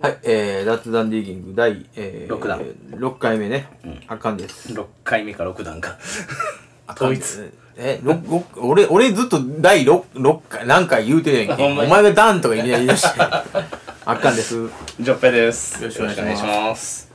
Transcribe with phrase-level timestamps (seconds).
[0.00, 2.60] はい、えー、脱談ディーギング第、えー、六弾
[2.90, 3.66] 6回目ね、
[4.06, 4.72] あかんです。
[4.72, 5.98] 6回目か6段か。
[6.86, 7.50] あかん 統一。
[7.76, 11.64] え、ろろ俺、俺ずっと第 6, 六回、何回言うてるやんけ。
[11.64, 13.20] お前がダンとか言い出して。
[14.04, 14.68] あかんです。
[15.00, 15.82] ジョッペです。
[15.82, 17.10] よろしくお願いします。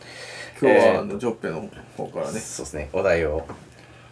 [0.60, 2.40] 今日は、えーあの、ジョッペの方からね。
[2.40, 3.46] そうですね、お題を。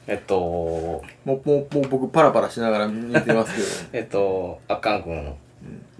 [0.05, 3.68] えっと、もう、もう、もう僕パラパラしながら見てますけど。
[3.94, 5.34] えっと、あかんくん、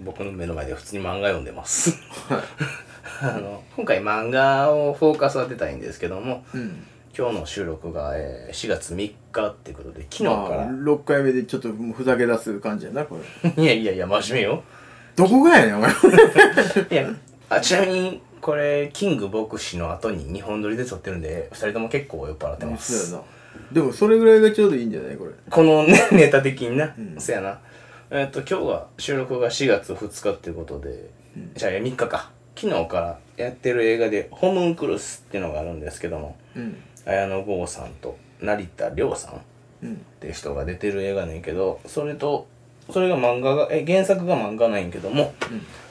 [0.00, 1.98] 僕の目の前で普通に漫画読んでます。
[3.20, 6.84] あの、今回漫画をフォーカス当てたいんですけども、うん。
[7.16, 10.66] 今日の収録が、えー4月3日ってことで、昨日まあ、から。
[10.66, 13.50] 6回目でちょっともうふざけ出す感じやな、これ。
[13.62, 14.62] いやいやいや、真面目よ。
[15.14, 15.90] どこがやねん、お前。
[16.90, 17.08] いや、
[17.48, 23.16] あ、ちなみに、これ、キング牧師の後に日本撮りで撮ってるんで、二人とも結構酔っ払ってます。
[23.70, 25.30] でも、それぐらいがちょうどいいんじゃないこれ。
[25.48, 26.86] このね、ネタ的にな。
[26.86, 27.60] んそやな。
[28.10, 31.10] えっ、と、今日は収録が4月2日っていうことで、
[31.54, 32.30] じゃあ3日か。
[32.56, 36.76] 昨日からやってる映画で、ホムンクルスっていうのがあるんですけども、うん。
[37.06, 39.38] 綾野剛さんと成田凌さんっ
[39.82, 39.96] うん。
[40.20, 42.46] ていう人が出てる映画ねんけど、それと、
[42.90, 45.34] それが漫画が、え、原作が漫画なんやけども、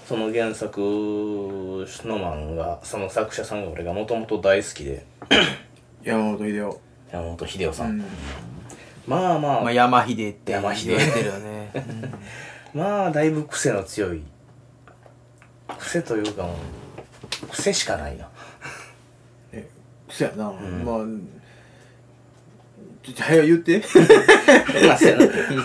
[0.07, 5.05] その原作の漫画、その作者さんが俺がもともと大好きで、
[6.03, 6.79] 山本秀夫。
[7.11, 7.91] 山本秀夫さん。
[7.91, 8.05] うん。
[9.07, 10.97] まあまあ、まあ、山秀って山秀。
[10.97, 11.71] てるよね。
[12.73, 14.23] まあだいぶ癖の強い。
[15.79, 16.55] 癖というかも
[17.43, 18.27] う癖しかないな。
[19.51, 19.67] え、
[20.09, 20.49] そやな。
[20.49, 20.85] ん。
[20.85, 20.97] まあ、
[23.03, 23.81] ちょっと早く言って。
[24.87, 24.97] まあ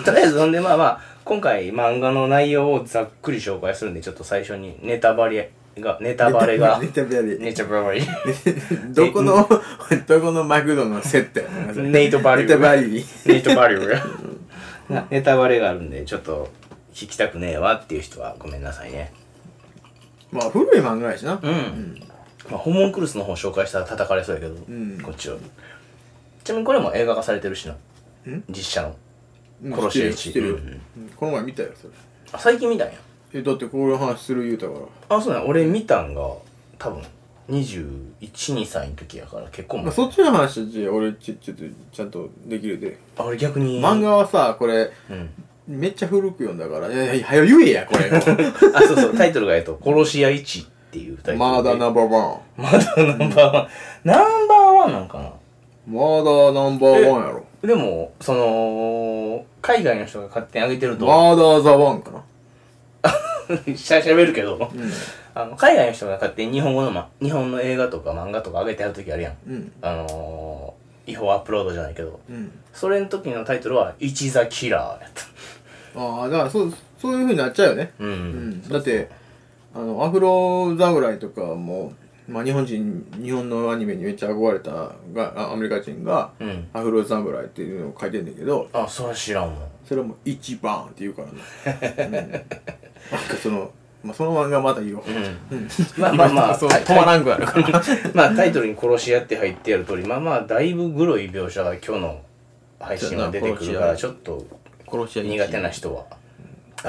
[0.03, 6.79] とりあえずほんでまあまあ今回漫画の内容をざっくり紹介するんでちょっと最初にネタバレがネタバレが。
[6.79, 7.37] ネタバレ。
[7.37, 8.01] ネタバレ。
[8.93, 9.47] どこの、
[10.07, 11.41] どこのマクドのセット
[11.81, 12.49] ネイトバリュー。
[12.49, 12.87] ネタバレ。
[13.25, 14.05] ネタバレが
[14.89, 16.49] なネタバレがあるんでちょっと
[16.93, 19.13] 聞きたくねえわっていう人はごめんなさいね。
[20.31, 21.39] まあ、古い漫画やしな。
[21.41, 22.01] うん、
[22.49, 24.99] まあ、ホモンクルスの方紹介したら叩かれそうやけど、ん。
[25.01, 25.37] こっちは
[26.43, 27.75] ちなみにこれも映画化されてるしな。
[28.49, 28.95] 実写の。
[29.63, 29.73] うん。
[29.73, 30.47] 殺し屋知ってる。
[30.47, 30.55] 知ってる。
[30.55, 30.81] うんうん。
[31.03, 31.09] うん。
[31.15, 31.93] この前見たよ、それ。
[32.31, 32.93] あ最近見たんや
[33.33, 34.73] え、だってこういう話する言うたか
[35.09, 35.17] ら。
[35.17, 36.21] あそうなん俺見たんが
[36.77, 37.01] 多分
[37.49, 42.97] 212歳の時やから結構まあ、前そっちの話じゃ俺ちちょっとちゃんとできるで。
[43.17, 45.29] あ俺逆に漫画はさ、これ、うん
[45.67, 48.09] めっちゃ古く読んだから、いやいや、早言えや、これ。
[48.09, 48.33] あそ
[48.95, 52.39] うそうタイトルがえっと「殺し屋1」っていうタイトルでマーダーナンバーワン。
[52.57, 53.67] まだナンバーワン
[54.03, 54.13] ナ
[54.43, 55.31] ンバーワンなんかな？
[55.87, 57.43] マーダーナンバーワンやろ。
[57.61, 62.23] でもその海外の人が勝手に上げてるとマーダーザワンかな。
[63.75, 64.91] しゃしゃべるけど、うん。
[65.33, 69.71] あの海外の人が勝手に日本語の、ま、日本の映画とか漫画とか上げてある時あるやんうん。
[69.81, 72.51] あのー、違法アップロードじゃないけどうん。
[72.73, 77.91] それの時のタイトルは「一ザキラー」やったああ、だからそう、そういう風になっちゃうよね。
[77.99, 78.69] うん、うん。
[78.69, 79.09] だって、
[79.73, 81.93] あの、アフロ侍とかも、
[82.27, 84.71] まあ日本人、日本のアニメにめっちゃ憧れた
[85.13, 89.57] が、あアメリカ人が、うんアフロ侍っていうのを書いてんだけど、あそれは知らんもん
[89.89, 92.05] それはもう一番って言うからね。
[92.05, 92.45] うん、なんか
[93.41, 93.71] その、
[94.03, 95.03] まあその漫画また言おう。
[95.51, 95.67] うん
[95.97, 97.81] まあまあまあ止まらんくなるから。
[98.13, 102.21] まあタイトルに「殺し屋」って入ってある通りまあまあだいぶグロい描写が今日の
[102.79, 104.45] 配信は出てくるからちょっと
[104.85, 106.05] 苦手な人は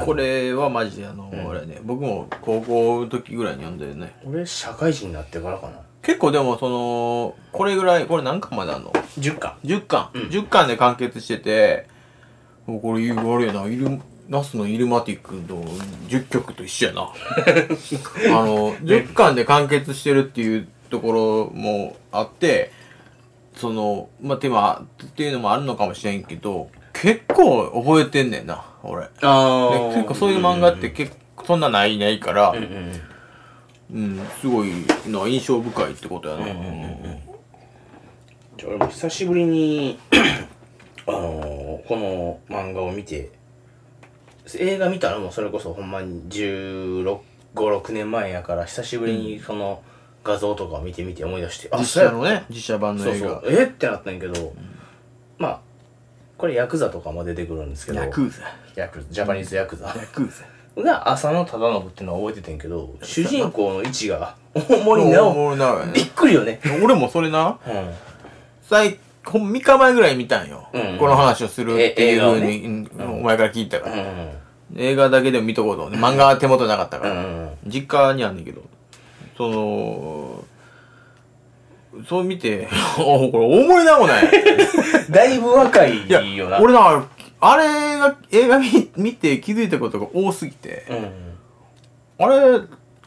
[0.04, 4.14] これはマジであの、あれね、僕も高校の時ぐらいに読んでるね。
[4.24, 11.88] 俺社会人になってからかな結構でもその、これぐらい、これ何巻まであんの？10巻 ?10 巻、ん ?10 巻で完結してて、
[12.78, 15.64] これ、あれやな、イル、ナスのイルマティックの
[16.08, 17.03] 10曲と一緒やな。
[18.38, 22.70] あの、10巻で完結してるっていうところもあって、
[23.56, 29.09] その、まあ、手間っていうのもあるのかもしれんけど、結構覚えてんねんな、俺。
[29.22, 33.00] あで結構そういう漫画って結構そんなないないから、うんうん
[33.92, 34.70] うん、すごい
[35.06, 36.44] な印象深いってことやな。
[36.47, 39.98] じゃあ俺も久しぶりに
[41.10, 43.30] あのーこの漫画を見て
[44.59, 49.83] 映画見たのもそれこそほんまに1516年前やから久しぶりにその
[50.22, 53.28] 画像とかを見てみて思い出して、実そうや写のね、実写版の映画。
[53.28, 53.65] そうえ？
[53.65, 54.53] ってなったんやけど、
[55.39, 55.60] まあ
[56.36, 58.42] これヤクザとかも出てくるんですけどヤクザ。
[58.77, 59.86] ヤクジャパニーズヤクザ。
[59.89, 60.28] ヤク
[60.77, 60.83] ザ。
[60.83, 66.10] が浅野忠信っていうのは覚えててんけど主人公の位置が大森直びっね。
[66.15, 66.60] くりよね。
[66.83, 67.91] 俺もそれな、うん。
[68.63, 70.68] 最、ほん3日前ぐらい見たんよ。
[70.72, 72.90] うんこの話をするっていうふうえに、うん
[73.20, 73.96] お前から聞いたから。
[73.96, 74.30] うん
[74.76, 75.88] 映画だけでも見とこうと。
[75.96, 77.12] 漫画は手元なかったから。
[77.12, 78.62] うんうん実家にあんねんけど。
[79.36, 80.44] その、
[82.08, 82.68] そう見て、
[82.98, 84.30] おこれ大森直なんや。
[85.10, 86.60] だいぶ若いよな。
[86.60, 87.04] 俺な、
[87.40, 92.24] あれが、映画見見て気づいたことが多すぎて、うん。
[92.26, 92.60] あれ、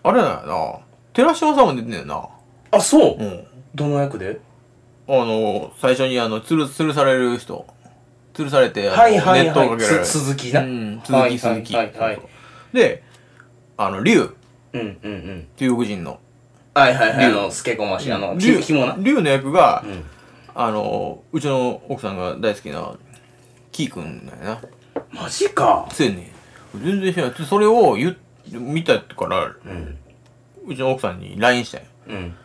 [0.04, 0.74] あれなんやな。
[1.14, 2.28] 寺島さんも出てんねんな。
[2.72, 3.44] あ、そううん。
[3.76, 4.40] どの役で？
[5.08, 7.66] あの、最初にあの、つる、吊るされる人。
[8.34, 9.78] 吊るされて、はいはい熱湯をはい。
[9.78, 10.06] かけられる。
[10.06, 10.62] す鈴木な。
[10.62, 11.76] うん、はい鈴木鈴木。
[11.76, 12.22] はいはいはい。
[12.74, 13.04] で、
[13.78, 14.36] あの、竜、
[14.74, 15.48] うんうんうん。
[15.58, 16.20] 中国人の。
[16.74, 17.26] はいはいはい。
[17.26, 18.96] あ竜の、スケコマシ、あの、竜ひもな。
[18.98, 20.04] 竜の役が、うん。
[20.56, 22.94] あの、うちの奥さんが大好きな、
[23.72, 24.62] キーくんだよな。
[25.12, 25.88] マジか。
[25.92, 26.32] そうやね
[26.76, 27.46] ん全然知らない。
[27.46, 28.16] それを言っ、
[28.52, 29.98] 見たから、うん。
[30.68, 31.88] うちの奥さんに LINE したんよ。
[32.08, 32.36] うん。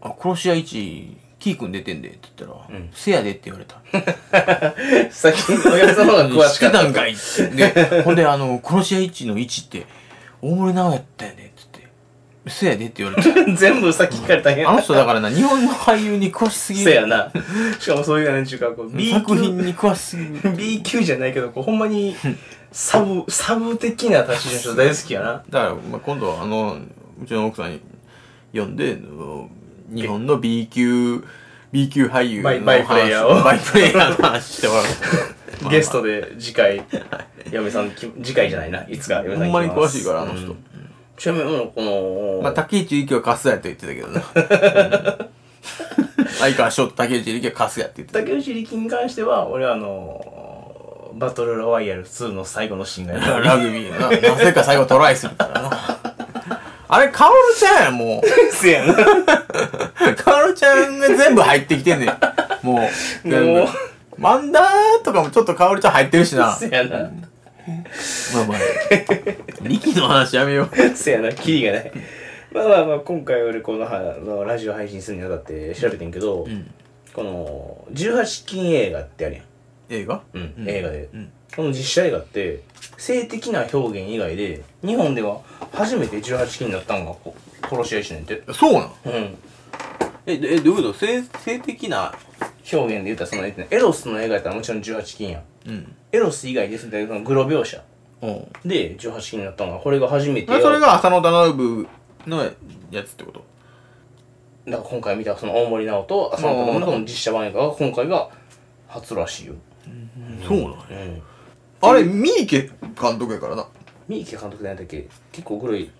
[0.00, 3.82] あ、殺し屋1、キーくん出てんで、って言ったら、うんせやでって言われた。
[5.10, 6.78] 最近お客様が詳ししかった。
[6.78, 7.48] てたんかいって。
[7.48, 9.86] で、ほんで、あの、殺し屋1の1って、
[10.40, 11.88] 大森直やったよね、つって。
[12.46, 13.32] せやでって言われて。
[13.58, 16.92] 全部さっき聞かれたんやあの人だからな、日本の俳優に詳しすぎる。
[16.92, 17.32] せやな。
[17.80, 20.40] しかもそういうなんちゅうか、こう、B 作品級、に詳しすぎる。
[20.56, 22.14] B 級じゃないけど、こう、ほんまに、
[22.70, 25.42] サブ、サブ的な立ちの人大好きやな。
[25.50, 26.78] だから、まあ、今度はあの、
[27.20, 27.80] うちの奥さんに
[28.54, 29.50] 呼んで、あの
[29.94, 31.24] 日本の B 級、
[31.70, 34.84] B 級俳優のバイバイプレイヤーを話バイプレイヤーの話してもらう。
[35.62, 36.82] ま あゲストで次回、
[37.50, 38.84] 嫁さんき、次回じゃないな。
[38.88, 40.46] いつか嫁さんほんまに詳しいから、あの人。
[40.46, 40.56] うん
[41.22, 44.22] ちなみに、この、まあ、竹内力はカスやと言ってたけどな。
[46.40, 48.20] 相川翔と竹内力はカスやって言ってた。
[48.20, 54.10] 竹内力に関しては、俺はあの、バトルロワイヤル2の最後のシーンがやラグビーな。
[54.10, 55.70] なぜか最後トライするからな。
[56.94, 58.28] あれ、カオルちゃんやん、もう。
[58.52, 58.94] せやな。
[60.14, 62.08] カオルちゃんが全部入ってきてんねん。
[62.62, 62.86] も
[63.24, 63.28] う。
[63.28, 63.68] もう
[64.18, 66.54] マンダーとかもちょっとカオルちゃん入ってるしな。
[66.54, 66.98] せやな。
[66.98, 67.08] まあ
[68.44, 68.58] まあ。
[69.66, 70.76] 力の話やめよう。
[70.94, 71.92] せやな、キリがない。
[72.52, 76.70] まあまあまあ、今回俺このはのラジオ配信するにあたって調べてんけど、ん
[77.14, 79.44] この、18禁映画ってあるやん。
[79.88, 80.20] 映画？
[80.34, 82.62] うんうん映画で、うんこの実写映画って
[82.96, 85.40] 性的な表現以外で日本では
[85.72, 88.42] 初めて18禁になったのがこ殺し屋一年って。
[88.52, 88.82] そうなん？
[88.82, 89.38] うん。
[90.26, 90.94] え、え、どういうこと？
[90.94, 92.14] 性、性的な。
[92.72, 95.42] 表現で言ったらそのエロスの映画やったらもちろん18禁やん。
[95.66, 95.96] うん。
[96.12, 97.82] エロス以外ですってそのグロ描写。
[98.22, 98.26] う。
[98.26, 98.46] ん。
[98.64, 101.88] で18禁になったのがこれが初めてそれが浅野忠信
[102.26, 102.44] の
[102.90, 103.44] やつってこと？
[104.66, 108.30] だから今回見たその大森直と浅野忠信の実写版映画が今回が
[108.86, 109.54] 初らしいよ。
[110.46, 110.76] そうなんや。
[110.90, 111.22] うん
[111.82, 112.70] あれ、三池
[113.00, 113.66] 監督やからな。
[114.08, 115.08] 三池監督で何だっけ？
[115.32, 115.90] 結構グロい。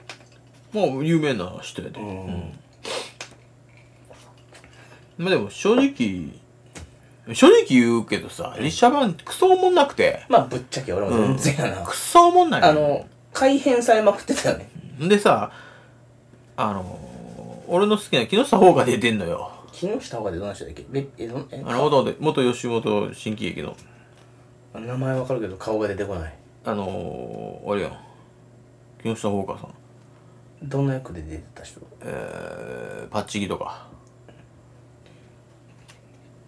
[0.73, 2.01] もう有名な人やで。
[2.01, 2.59] うん。
[5.19, 6.29] まあでも正直、
[7.35, 14.69] 正直言うけどさ、実写版クソおもんなくて、まあぶっちゃけ俺も全然やな、クソおもんないあの改変されまくってたよね。
[15.01, 15.53] でさ、
[16.57, 19.51] あの、俺の好きな木下ほうが出てんのよ。
[19.73, 20.85] 木下ほかでどんな人だっけ？
[20.89, 21.63] べえどんえ？
[21.67, 23.77] あの、元吉本新喜劇の、
[24.81, 26.35] 名前わかるけど顔が出てこない
[26.65, 27.99] あのー、あれやん。
[29.03, 30.69] 木下ほうかさん。
[30.69, 31.81] どんな役で出てた人？
[32.03, 33.87] えー、パッチギとか。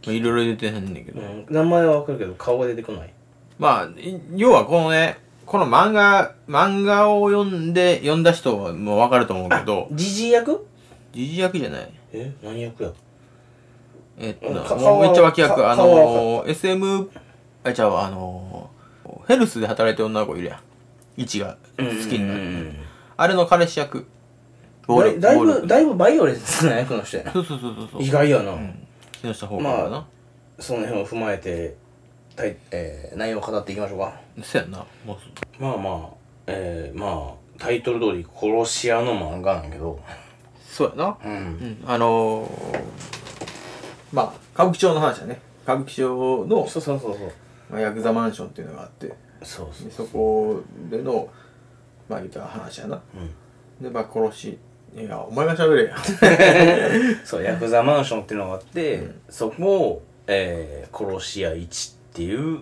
[0.07, 1.21] まあいろいろ出てへんねんけど。
[1.21, 3.13] うん名前はわかるけど顔が出てこない
[3.59, 10.67] まあ、い要はこのね、この漫画、漫画を読んで、読んだ人はもうわかると思うけど、ジジイ役？
[11.13, 11.91] 時事役じゃない。
[12.13, 12.93] え何役や？
[14.19, 15.71] えっとめっちゃ脇役。
[15.71, 17.11] あのー、SM、
[17.65, 20.61] あ、ちゃうわあのー、ヘルスで働いてる女の子いるやん。
[21.17, 22.73] イチが好きになる。
[23.17, 24.07] あれの彼氏役。
[24.87, 28.03] だいだいぶだいぶバイオレンスな役の人やなそうそうそうそう。
[28.03, 28.53] 意外やな、
[29.23, 29.91] 木下ほうかだな。
[29.91, 30.07] ま
[30.59, 31.75] その辺を踏まえて
[32.37, 34.85] たい、えー内容を語っていきましょうかそうやんな。
[35.07, 35.27] もうす
[35.59, 36.15] まあまあ
[36.49, 39.99] えー、まあタイトル通り殺し屋の漫画なんやけど
[40.69, 41.17] そうやな。
[41.25, 41.85] うんうん。
[41.87, 42.79] あのー、
[44.13, 45.41] まあ、歌舞伎町の話だね。
[45.63, 47.33] 歌舞伎町の、そうそうそうそう
[47.71, 51.29] まあ、ヤクザマンションっていうのがあって、そうそうでそこでの、
[52.09, 53.01] まあ言ったら話やな。
[53.15, 53.31] うん
[53.81, 54.59] で、まあ殺し、
[54.97, 55.97] いや、お前が喋れや。
[57.25, 62.61] そうヤクザマンションっていうのがあって、そこを、えー、殺し屋1っていう、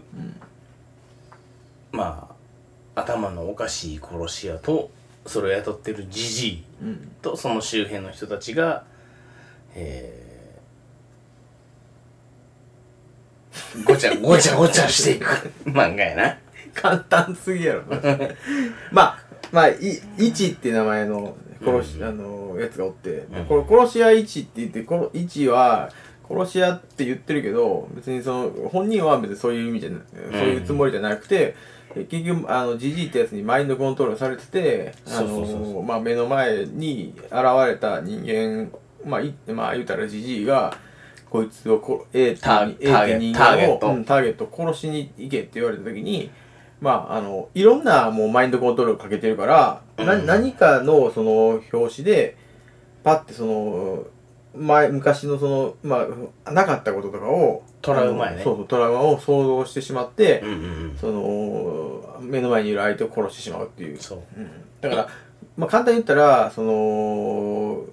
[1.91, 2.29] ま
[2.95, 4.91] あ頭のおかしい殺し屋と
[5.27, 7.13] それを雇ってるジジイうん。
[7.21, 8.85] とその周辺の人たちが、
[9.75, 10.22] えー、
[13.85, 15.53] ごちゃごちゃごちゃしていく。
[15.65, 16.39] 漫画やな。
[16.75, 17.83] 簡単すぎやろ。
[18.91, 19.19] まあ、
[19.51, 19.77] まあ、い、
[20.19, 22.05] 一って名前の殺し、うん。
[22.05, 23.45] あの、やつがおって、うん。
[23.47, 25.91] これ殺し屋一って言って、この一は、
[26.29, 30.01] 殺し屋って言ってるけど、別にその、本人は別にそういう意味じゃな、
[30.33, 31.55] そういうつもりじゃなくて、
[31.95, 37.33] 結局、あの、ジジイってやつにマインドコントロールされてて、あの、まあ、目の前に現
[37.67, 38.71] れた人間、
[39.05, 40.77] まあ、いまあ、言うたらジジイが、
[41.33, 43.87] こいつをこてターターゲって人ターゲット。
[43.87, 46.31] うんターゲットを殺しに行けって言われた時に、
[46.83, 50.27] まあ、あの、いろんなもうマインドコントロールかけてるから、なうん。
[50.27, 52.37] 何かのその表紙で、
[53.03, 54.05] パッてその
[54.55, 56.07] 前昔のそのま
[56.45, 58.45] あなかったこととかをトラウマやね。
[58.45, 60.59] そうそうトラウマを想像してしまって、うんうんう
[60.93, 60.97] ん。
[60.99, 64.23] その目の前にいる相手を殺してしまうっていう、そう。
[64.37, 64.51] うん、
[64.83, 65.09] だから、
[65.57, 67.85] まあ、簡単に言ったらその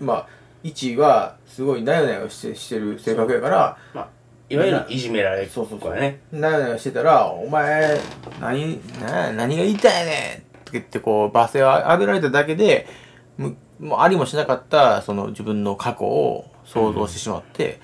[0.00, 0.26] まあ
[0.64, 4.08] 一はすごいなよなよしてしてる性格やからまあ
[4.48, 5.94] いわゆるいじめられっそうそうそう。
[5.94, 8.00] ねなよなよしてたら「お前
[8.40, 12.88] 何な何が言いたいねん!」って言ってこう罵声を浴びられただけで
[13.36, 17.80] むもうありもしなかったその自分の過去を想像してしまって、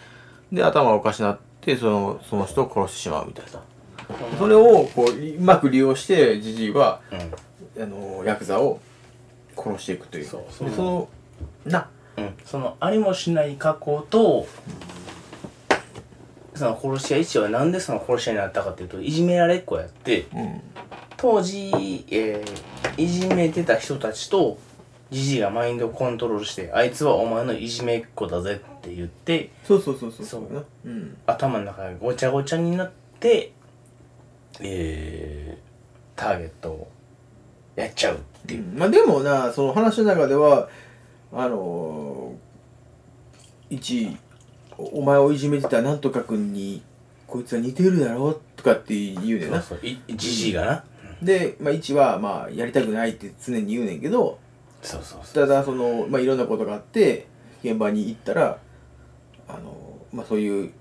[0.53, 3.61] で頭おかしなってそのその人を殺してしまうみたいな。
[4.39, 7.83] それをこううまく利用してジジイはうん。
[7.83, 8.81] あのヤクザを
[9.57, 10.25] 殺していくという。
[10.25, 10.71] そうそう。
[10.71, 11.09] でその
[11.67, 11.89] な
[12.21, 14.47] うん、そのありもしない過去と、
[16.55, 20.61] その殺し屋一はなんでその殺し屋になったかっていうといじめられっ子やってうん。
[21.17, 21.71] 当時、
[22.11, 24.59] えーいじめてた人たちと
[25.11, 30.53] じじいがマインドをコントロールしてあいつはお前のいじめっ子だぜって言ってそうそうそうそうそう。
[30.53, 30.89] なう。
[30.89, 31.17] ん。
[31.27, 33.53] 頭の中がごちゃごちゃになって
[34.61, 36.91] えー、ターゲットを
[37.77, 40.69] やっちゃうっていう、まあでもなその話の中では
[41.33, 44.17] あのー、一
[44.77, 46.83] お前をいじめてたなんとか君に
[47.27, 49.63] こいつは似てるだろとかって言うねんな。
[50.09, 50.85] じじいがな、
[51.23, 54.39] で、まあ、一はまあやりたくないって常に言うねんけど
[54.83, 55.47] そうそうそう。
[55.47, 57.27] ただその、まあ、いろんなことがあって
[57.63, 58.59] 現場に行ったら
[59.47, 60.73] あの、まあ、そういう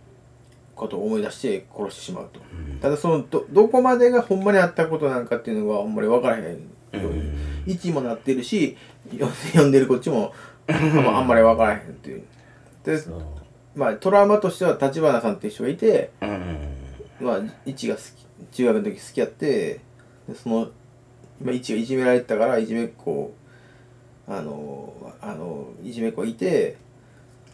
[0.76, 2.40] ことを思い出して殺してしまうと、
[2.82, 6.60] ただそのどどこまでがほんまにあったことなんかっていうのがあんまり分からへんよ
[6.94, 7.32] うに、
[7.66, 8.78] 一もなってるし
[9.12, 9.32] 読
[9.68, 10.34] んでるこっちも
[10.68, 12.24] あんまり分からへんっていう。
[12.84, 12.98] で
[13.76, 16.12] まあトラウマとしては立花さんっていう人がいて
[17.20, 19.80] まあ一が好き中学の時好きやって
[20.28, 20.70] でその
[21.42, 23.34] まあ一がいじめられてたからいじめっ子を
[24.28, 26.78] あのあのいじめっ子がいて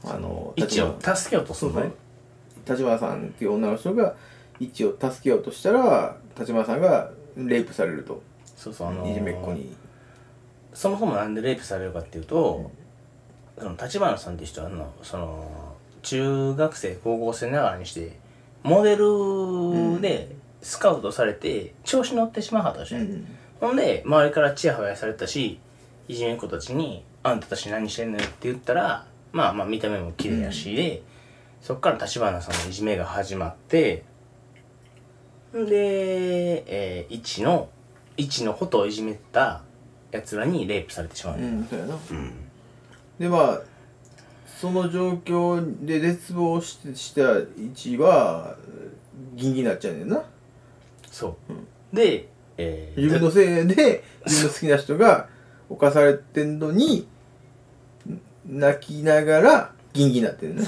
[0.03, 1.91] あの一を助けようとするのね。
[2.67, 4.15] 立花さんっていう女の人が
[4.59, 8.21] 一を助けようとしたら立花さんがレイプされると。
[8.55, 9.75] そうそうあのーいじめっ子に
[10.75, 12.69] そもそもなんでレイプされるかっていうと、
[13.57, 18.19] その立花さんって人はあのその中学生高校生ながらにして
[18.61, 23.25] モデルでスカウトされて調子乗ってしまうはったでしょ、うん。
[23.61, 25.59] ほんで周りからチヤホヤされたし
[26.07, 31.01] いじめっ子たちに「あんたたち何してんのよ」って言ったらまあまあ見た目も綺麗やしで、
[31.61, 34.03] そっから立花さんのいじめが始まって
[35.55, 37.69] んで、えー、一の
[38.17, 39.63] 一のことをいじめた
[40.11, 41.95] やつらにレイプされてしまう、うんそうやな。
[41.95, 42.33] うん。
[43.19, 43.61] でまあ
[44.59, 47.21] その状況で絶望してした
[47.57, 48.55] 一は
[49.35, 50.23] ギンギンになっちゃうねんな。
[51.11, 55.27] そう、で、えー自分のせいで 自分の好きな人が
[55.69, 57.07] 犯されてんのに
[58.47, 60.65] 泣きながらギンギンになってるね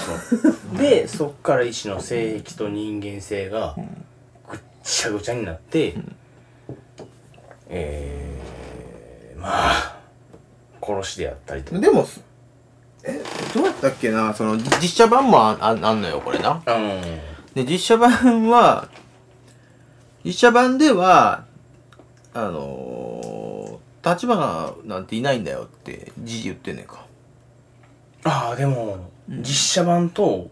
[0.78, 3.76] でそっから一の性癖と人間性が
[4.50, 5.96] ぐっちゃぐちゃになって、
[7.68, 8.37] えー、
[9.40, 9.98] まあ
[10.82, 11.80] 殺しであったりとか。
[11.80, 12.22] でもす
[13.04, 13.22] え
[13.54, 14.34] どうやったっけな？
[14.34, 16.62] その実写版もあああんのよこれな。
[16.66, 17.02] うん。
[17.54, 18.90] で実写版は
[20.24, 21.46] 実写版では
[22.34, 27.06] あのー、立花なんていないんだよってじじ言ってんねんか。
[28.24, 30.50] ああでも、実写版と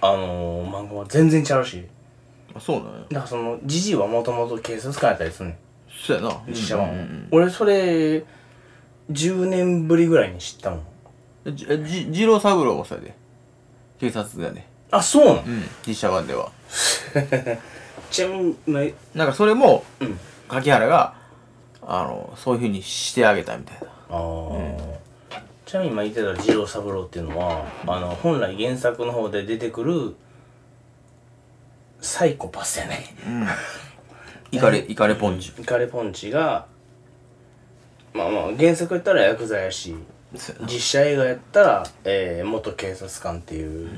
[0.00, 1.86] あのー、漫画は全然違うし。
[2.54, 2.98] あそうなんや。
[2.98, 5.58] だからそのジジイはもともと警察官やったりするねん
[6.00, 6.42] そうやな。
[6.48, 6.88] 実写版。
[6.88, 6.98] は、うん。
[6.98, 8.24] うん俺それ
[9.12, 10.80] 10年ぶりぐらいに知ったもん。
[11.44, 13.14] うんじじ二郎三郎もそれで。
[13.98, 14.66] 警察だね。
[14.90, 15.62] あそうなのうん。
[15.86, 16.50] 実写版では。
[18.10, 20.18] ちなみにまあなんかそれもうん。
[20.48, 21.14] 柿原が
[21.82, 23.86] あのそういうふうにしてあげたみたいな。
[24.10, 25.00] あー。
[25.66, 30.16] ちなみに今言ってた二郎三郎っていうのはあの本来原作の方で出てくる
[32.00, 33.14] サイコパスやね
[34.52, 35.52] イカレイカレポンチ。
[35.58, 36.66] イカレポンチが
[38.12, 39.94] まあまあ原作やったらヤクザやし
[40.34, 40.66] そうやな。
[40.66, 43.88] 実写映画やったら、えー、元警察官っていう、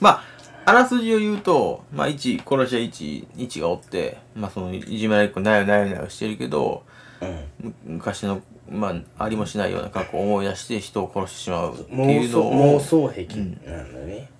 [0.00, 0.24] まあ
[0.66, 6.84] あらすじを言うと、まあ、一殺し屋一一がおって、まあ、そのいじめられっ子なよなよなよしてるけど
[7.20, 8.88] うん、む昔の、ま
[9.18, 12.78] あ、ありもしないような過去を思い出して人を殺してしまうってい妄想うのを。
[12.78, 14.30] 妄想癖なんだね、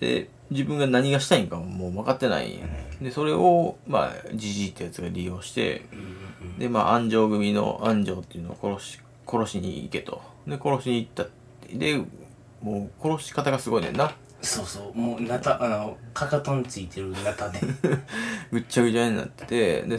[0.00, 2.58] で自分が何がしたいんかもう分かってない
[3.00, 5.82] でそれをまあじじいってやつが利用して
[6.58, 10.20] でまあ安城組の安城っていうのを殺し殺しに行けと。
[10.46, 11.28] で殺しに行ったっ
[11.68, 11.76] て。
[11.76, 12.02] で
[12.60, 14.12] もう殺し方がすごいねんな。
[14.42, 14.98] そうそう。
[14.98, 17.60] もうなたあのかかとについてるナタで
[18.50, 19.98] ぐっちゃぐちゃになっててで、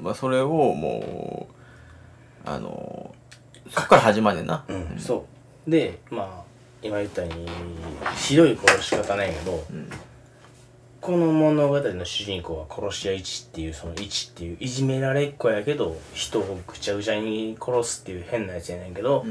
[0.00, 3.14] まあ、それをもうあの
[3.70, 4.64] そっから始まんねんな。
[4.68, 5.26] うん、そ
[5.66, 5.70] う。
[5.70, 6.47] でまあ
[6.82, 7.46] 今言ったように
[8.16, 9.64] ひどい殺し方なんやけど、
[11.00, 19.24] この物語の主人公は殺し屋一っていうその一っていういじめられっ子やけど人をぐちゃぐちゃに殺すっていう変なやつやねんけど、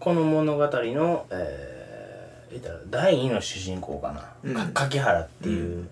[0.00, 4.54] この物語のえー、言ったら第二の主人公かな、うん。
[4.54, 5.88] か柿原っていう、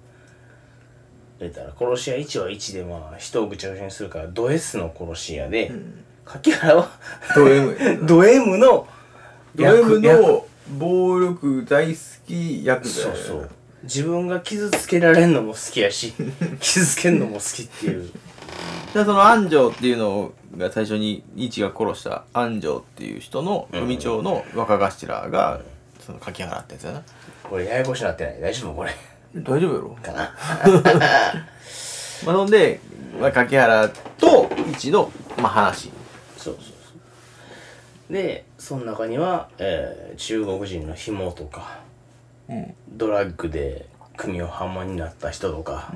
[1.38, 5.72] 言ったら殺し屋一は一でまあ人をぐちゃぐちゃにするからド S の殺し屋で、
[6.24, 6.90] 柿原は
[7.34, 8.06] ド M。
[8.06, 8.86] ド M の
[9.54, 13.50] ド M 役の暴力大好き役だそうそう。
[13.82, 16.12] 自分が傷つけられんのも好きやし
[16.60, 18.10] 傷つけんのも好きっていう。
[18.92, 23.82] でその安城っていうのが最初に一が殺した安城っていう人のうん。
[23.84, 25.60] 海町の若頭が
[26.04, 27.02] その柿原ってやつやな
[27.42, 28.94] これややこしなってない大丈夫これ。
[29.36, 29.96] 大丈夫やろ？
[30.02, 30.34] かな。
[32.26, 32.80] まあそんで、
[33.20, 33.88] まあ、柿原
[34.18, 35.90] と一の、まあ、話。
[36.36, 36.70] そうそうそ
[38.10, 38.12] う。
[38.12, 41.80] でその中には、えー中国人の紐とか
[42.48, 42.74] うん。
[42.90, 43.86] ドラッグで
[44.16, 45.92] 組を半間になった人とか、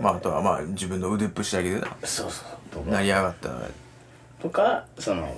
[0.00, 1.86] まああとはまあ自分の腕っぷしだけでな。
[2.02, 2.90] そうそうとか。
[2.90, 3.50] 成り上がった。
[4.40, 5.28] とかその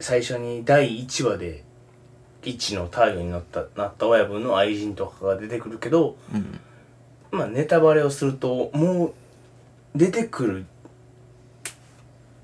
[0.00, 1.62] 最初に第1話で
[2.42, 6.58] 一のターゲになったなった親分の愛人とかが出てくるけど、うん。
[7.30, 9.14] まあネタバレをするともう
[9.94, 10.66] 出てくる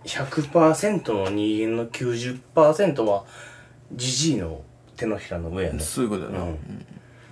[0.07, 3.25] 100%の人間の90%は
[3.93, 4.63] ジジイの
[4.97, 5.81] 手のひらの上やね。
[5.81, 6.59] そういうことやな、うん。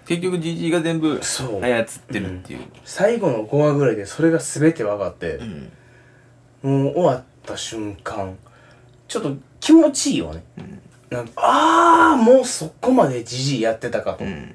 [0.04, 5.38] 結局じじいが全部操ってるっていう、最後の5話ぐらいでそれが全て分かって
[6.62, 6.84] う、ん。
[6.84, 8.36] もう終わった瞬間
[9.08, 10.44] ちょっと気持ちいいよね、
[11.10, 14.54] なんかああもうそこまでジジイやってたかと、うん。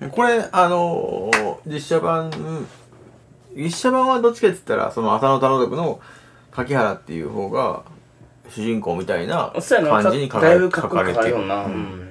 [0.00, 0.10] うん。
[0.10, 2.66] これあのー実写版うん。
[3.54, 6.00] 実写版はどっちかって言ったらその浅野忠信の
[6.52, 7.82] 柿原っていう方が
[8.48, 11.36] 主人公みたいな感じに書かれぶかれてる。
[11.36, 11.48] ううん。
[11.48, 12.08] ん。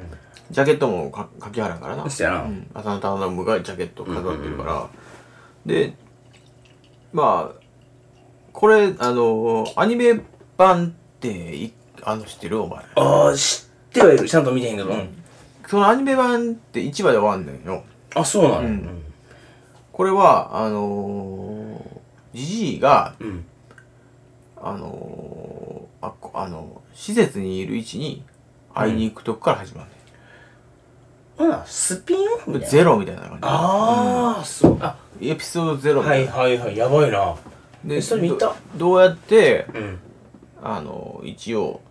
[0.50, 2.06] ジャケットもか柿原やからな。
[2.06, 4.90] 浅野忠信がジャケット飾ってるから、
[5.66, 5.94] で
[7.14, 7.62] まあ
[8.52, 10.20] これあのーアニメ
[10.58, 11.72] 版ってい
[12.04, 12.84] あの知ってるお前？
[12.96, 14.28] ああ知ってはいる。
[14.28, 15.24] ちゃんと見てへんけど、うん。
[15.68, 17.84] そのアニメ版って1話で終わんねんよ。
[18.16, 19.04] あそうなのうん。
[19.94, 23.46] これはあのー、ジジイがうん
[24.64, 28.24] あのー、あこあの施設にいる位置に
[28.74, 29.90] 会いに行くとこから始まる。
[29.90, 29.96] ね、
[31.38, 32.68] ほなスピンオフみたいな。
[32.70, 33.38] ゼロみたいな感じ。
[33.42, 34.78] ああそう。
[34.80, 37.36] あエピソードゼロみたはいいな、はいはいやばいな。
[37.84, 38.48] でえそれ見た？
[38.48, 40.00] どどうやってうん。
[40.64, 41.82] あの一応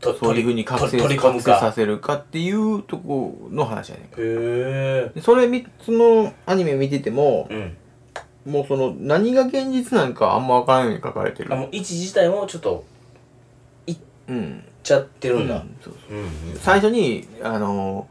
[0.00, 4.16] とそういうふうに覚醒取り込む覚醒さかせるかっていうとこの話やねんか。
[4.18, 7.76] へえでそれみそのアニメ見ててもうん
[8.46, 11.52] もうその何が現実なんかあんま分からんように書かれてる。
[11.52, 12.84] あもう位置自体もちょっと
[14.26, 15.56] うんちゃってるんだ。
[15.56, 16.16] うんそうそう。
[16.16, 18.06] うんうん最初にあの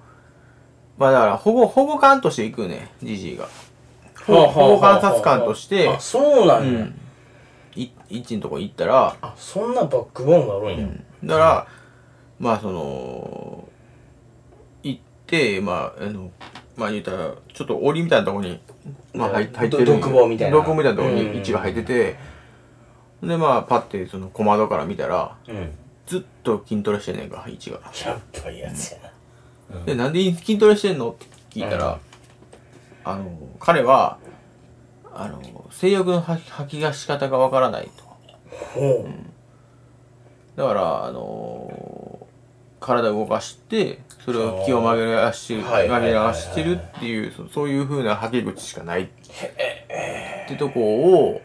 [0.98, 3.48] まあだから保護保護官として行くねじじいが。
[4.26, 7.00] 保護保護観察官としてあそうなんん。
[7.76, 10.88] い一のとこ行ったらあそんなバックボーンがあるんや、
[11.24, 11.68] だから
[12.40, 13.68] まあその
[14.84, 16.30] 行ってまああの
[16.76, 18.60] まあ言ったらちょっと檻みたいなとこに、
[19.14, 20.58] まあ、入入ってるど独房みたいな。
[20.58, 21.16] 独房みたいなとこうん。
[21.16, 22.16] に位置が入ってて、
[23.22, 25.72] でまあパッてその小窓から見たらうん。
[26.06, 27.80] ずっと筋トレしてんねんか位置が。
[28.06, 28.98] やっぱいいやつや
[29.72, 29.86] な。
[29.86, 31.12] で、なんで筋トレしてんの？
[31.12, 31.98] って聞いたら、
[33.06, 34.18] あの、彼は、
[35.14, 38.04] あの、性欲の吐き吐き出し方がわからないと。
[38.76, 39.08] ほ
[40.58, 42.03] だから、あの、
[42.84, 49.04] 体を動かして、それを気を紛らわして紛らわしてるっていう、そそういう風な吐き口しかない。
[49.04, 49.08] っ
[50.48, 50.82] てとこ
[51.30, 51.42] を、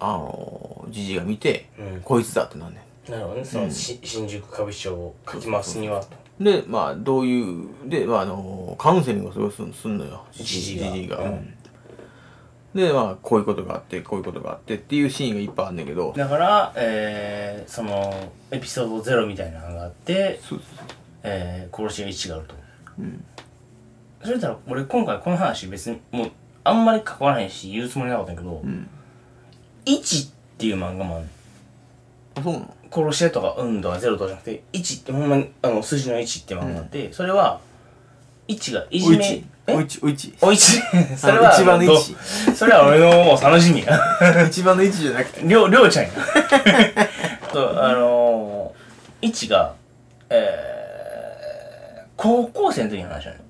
[0.00, 2.00] あの、じじいが見て、うん。
[2.00, 3.44] こいつだってなんねなるほどね。
[3.44, 6.02] その、し新宿歌舞伎町を書きますには。
[6.40, 11.18] で、まあ、どういう、で、まあ、あの、カウンセリングをすごいすんのよ、じじじいが。
[11.18, 11.54] うん
[12.74, 20.86] で、まあ、こういうことがあって、こういうことがあってっていうシーンがいっぱいあんねんけど、だから、えー、そのエピソードゼロみたいなのがあって、そうそうそう。
[21.24, 22.54] えー、殺しが1があると。
[22.98, 23.24] うん。
[24.22, 26.30] それだったら俺今回この話別にもう
[26.64, 28.88] あんまり関わらへんし言うつもりなかったんやけど「うん。
[29.84, 31.26] 1」っていう漫画もある
[32.36, 32.76] あ、そうなの？
[32.92, 37.60] 殺し屋とか運とかゼロとかじゃなくて1ってほんまにあの数字の1って漫画があって、それは
[38.48, 39.98] 1がいじめおいち。
[40.02, 40.80] えおいち、おいち。
[41.16, 42.16] それは一番のど一
[42.54, 43.98] それは俺のもう楽しみや
[44.48, 45.40] 一番の位置じゃなくて。
[45.46, 46.10] りょうりょうちゃんや
[47.52, 49.74] そうあのー、1が
[50.30, 53.42] えー、高校生の時の話なのよ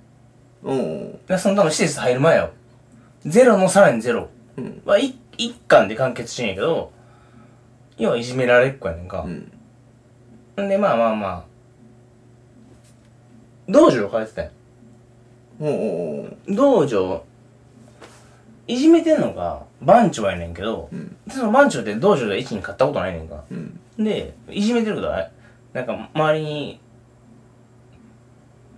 [0.64, 1.26] うん。
[1.26, 2.50] でその多分施設入る前よ
[3.24, 4.82] ゼロのさらにゼロうん。
[4.84, 6.92] は一一巻で完結してんやけど
[7.96, 9.28] 要はいじめられっ子やねんかう。
[9.28, 9.52] ん。
[10.60, 11.44] んで、まあまあまあ、
[13.68, 14.50] 道場通ってたんや
[16.48, 17.24] 道場、
[18.66, 23.44] いじめてんのが番長やねんけど、んその番長って道場で一に勝ったことないねんか。
[23.50, 23.80] うん。
[24.04, 25.30] で、いじめてることは、
[25.72, 26.80] なんか周りに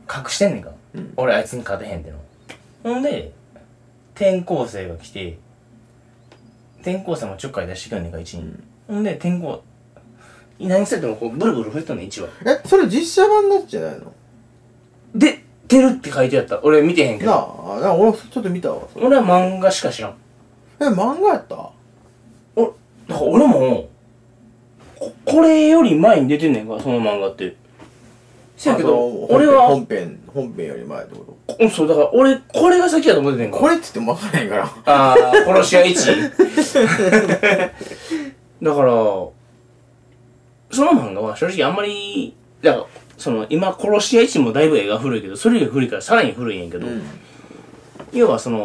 [0.08, 0.70] 隠してんねんか。
[0.94, 2.18] うん俺あいつに勝てへんっての。
[2.82, 3.32] ほんで、
[4.14, 5.38] 転校生が来て、
[6.82, 8.52] 転校生もちょっかい出してくんねんか、一に。
[8.86, 9.62] ほんで、転校、
[10.60, 12.28] 何しててもこうブルブル振ってんねん、一話。
[12.44, 14.12] え、それ実写版のやつじゃないの？
[15.14, 16.60] で、てるって書いてあった。
[16.62, 17.76] 俺見てへんけなど。
[17.78, 18.80] あ、なあ俺ちょっと見たわ。
[18.92, 20.14] それ俺は漫画しか知らん。
[20.80, 21.70] え、漫画やった？
[22.56, 22.74] お、だか
[23.08, 23.88] ら俺も、
[24.98, 27.56] ここれより前に出てんねんか、その漫画って。
[28.56, 31.56] せやけど、俺は、本編、本編より前ってこと？
[31.58, 33.58] うん、そう、だから俺、これが先やと思っててんか。
[33.58, 34.64] これって言っても分からへんから。
[34.84, 36.30] ああ、殺し屋1。
[38.62, 38.86] だから、
[40.70, 42.86] その漫画は正直あんまり、だから、
[43.24, 47.02] その、今、殺し屋1もだいぶ絵が古いけど、それより古いからさらに古いんやけど、うん。
[48.12, 48.58] 要はその、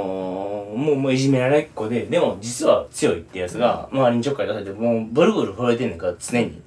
[0.75, 6.61] もう、もういじめられっ子で、でも実は強いってやつが、周りにちょっかい出されて、もうブルブル震えてんねんから、常に。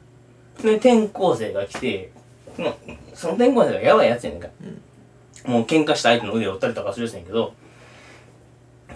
[0.62, 2.12] で、転校生が来て、
[3.12, 4.48] その転校生がやばいやつやねんか。
[5.44, 7.52] もう喧嘩した相手の腕を折ったりとかするやつやねんけど、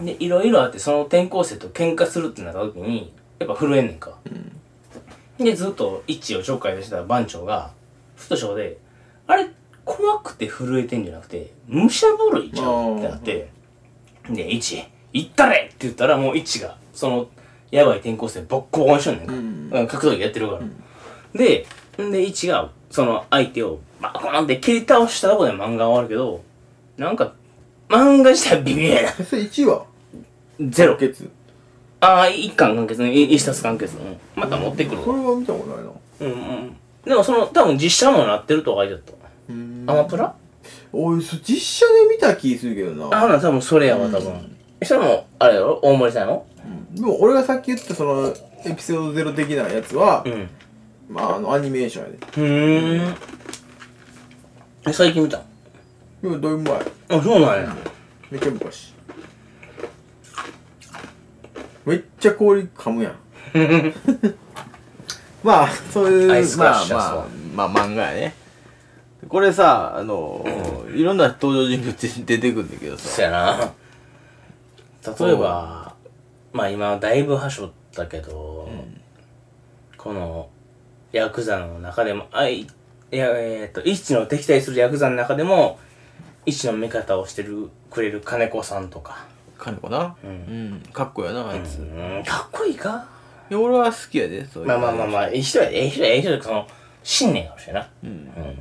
[0.01, 4.17] で、いろいろあって、その転校生と喧嘩するってなった時に、やっぱ震えんねんか。
[5.37, 7.69] で、ずっと一致をちょっかい出してた番長が、
[8.15, 8.79] ふとしょうで、
[9.27, 9.47] あれ、
[9.85, 13.49] 怖くて震えてんじゃなくて、武者震いちゃうってなって、
[14.29, 17.29] で、一行ったれって言ったらもう一が、その、
[17.71, 19.33] やばい転校生ボッコボコにしとんねんか。
[19.33, 19.43] うんう
[19.83, 20.61] ん格闘技やってるから。
[21.33, 21.65] で、
[22.01, 26.41] んで、一が、その相手をバコーンって蹴り倒したとこで漫画は終わるけど、
[26.97, 27.33] なんか、
[27.89, 29.09] 漫画自体は微妙やな。
[29.19, 29.85] えそれ1話
[30.59, 30.97] ゼロ。
[30.97, 31.29] ケツ。
[31.99, 33.13] ああ、一巻完結ね。
[33.13, 33.97] い一冊完結。
[33.97, 34.17] うん。
[34.35, 35.03] また持ってくるわ。
[35.03, 35.91] これは見たことないな。
[36.21, 36.77] うんうん。
[37.05, 39.16] でもその、多分実写もなってるとは書いてあった。
[39.87, 40.35] うんアマプラ？
[40.91, 43.17] おい、そ実写で見た気するけどな。
[43.17, 44.57] あ、ほな、多分それやわ、多分。
[44.83, 45.79] それも、あれやろ？
[45.81, 46.45] 大森さんやろ？
[46.91, 48.33] でも俺がさっき言ったその、
[48.65, 50.49] エピソードゼロ的なやつは、うん。
[51.09, 52.17] まあ、あの、アニメーションやで。
[52.31, 53.15] ふーん。
[54.87, 55.41] え、最近見た？
[56.21, 57.75] でも、どういう前あ、そうなんや。
[58.29, 58.93] めっちゃ昔。
[61.85, 63.15] めっちゃ氷噛むやん。
[65.43, 68.35] まあ、そういう、まあまあ、まあ漫画やね。
[69.29, 70.45] これさ、あの、
[70.93, 73.73] いろんな登場人物出てくるんだけどそさ、やな。
[75.19, 75.95] 例えば、
[76.53, 78.69] まあ今、だいぶはしょったけど、
[79.97, 80.49] この、
[81.11, 82.67] ヤクザの中でも、あい、い
[83.11, 85.79] や、えっ、と、一の敵対するヤクザの中でも、
[86.45, 89.25] 一の味方をしてる、くれる金子さんとか。
[89.57, 90.15] 金子な？
[90.23, 90.81] ううんん。
[90.93, 91.79] かっこいいな、あいつ。
[91.79, 91.85] うい
[92.19, 93.07] ん、かっこいいか？
[93.49, 94.67] や俺は好きやで、そういう。
[94.69, 96.67] まあまあまあまあ、いい人やで、ええ人や、ええ人で、その、
[97.03, 97.89] 信念が欲しいな。
[98.03, 98.09] うん。
[98.09, 98.59] うん。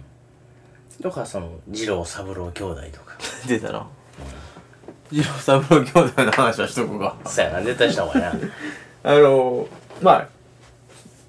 [1.07, 3.17] とか、その、二郎三郎兄弟とか。
[3.47, 3.87] 出たな。
[5.13, 7.17] 二郎三郎兄弟の話はしとこうか。
[7.25, 8.33] そうやな、絶対した方がいいな。
[9.05, 9.69] あの
[10.03, 10.29] まあ、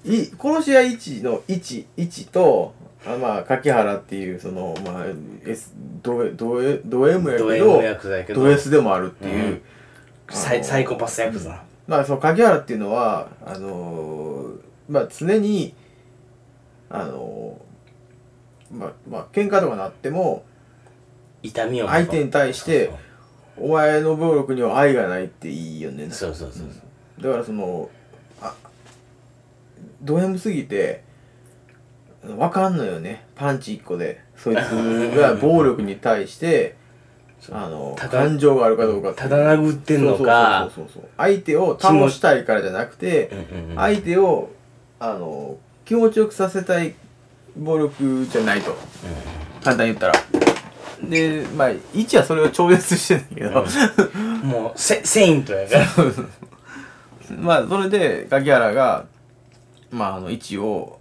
[0.04, 2.74] い、殺し屋1の1、1と、
[3.06, 5.04] あまあ、柿原っていう、その、まあ、
[5.46, 9.62] S、ドドド M やけど、ド M やけどド S でもあるっていう、うん
[10.30, 11.62] サイサイコパスヤクザ。
[11.86, 14.50] まあ、その柿原っていうのは、あの
[14.90, 15.74] まあ、常に、
[16.90, 17.58] あの
[18.72, 20.44] まあ、まあ、喧嘩とかなっても、
[21.42, 22.90] 痛みを相手に対して
[23.56, 26.10] お前の暴力には愛がないっていいよね。
[26.10, 26.80] そうそうそうそ
[27.20, 27.22] う。
[27.22, 27.90] だからその
[28.40, 28.54] あ
[30.02, 31.02] ド M すぎて
[32.36, 33.26] わかんのよね。
[33.34, 34.20] パンチ1個で。
[34.36, 34.58] そいつ
[35.16, 36.76] が暴力に対して
[37.50, 41.10] あのただ感情があるかどうかってただ殴ってんのかそうそうそうそう。
[41.16, 43.76] 相手を倒したいからじゃなくてうんうんうん。
[43.76, 44.50] 相手を
[45.00, 46.94] あの気持ちよくさせたい
[47.58, 48.76] 暴力じゃないと。
[49.62, 50.14] 簡単に言ったら。
[51.02, 53.64] でまあ一はそれを超越してんだけど、
[54.42, 55.86] もうセセイントやから
[57.38, 59.06] まあそれで柿原が
[59.90, 60.98] まああの一を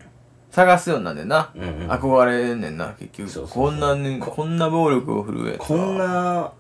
[0.52, 1.92] 探すようになんねんな、うんうん。
[1.92, 3.30] 憧れんねんな結局。
[3.30, 3.64] そうそうそう。
[3.66, 5.66] こんなねこんな暴力を振るうやつは。
[5.66, 6.52] こんな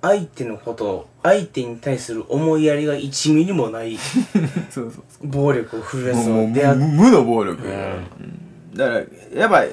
[0.00, 3.98] 相手のこと相手に対する思いやりが1ミリもない
[4.70, 8.47] そうそうそ暴力を振るやつうもうを出会っ無の暴力うん
[8.78, 9.70] だからやっぱり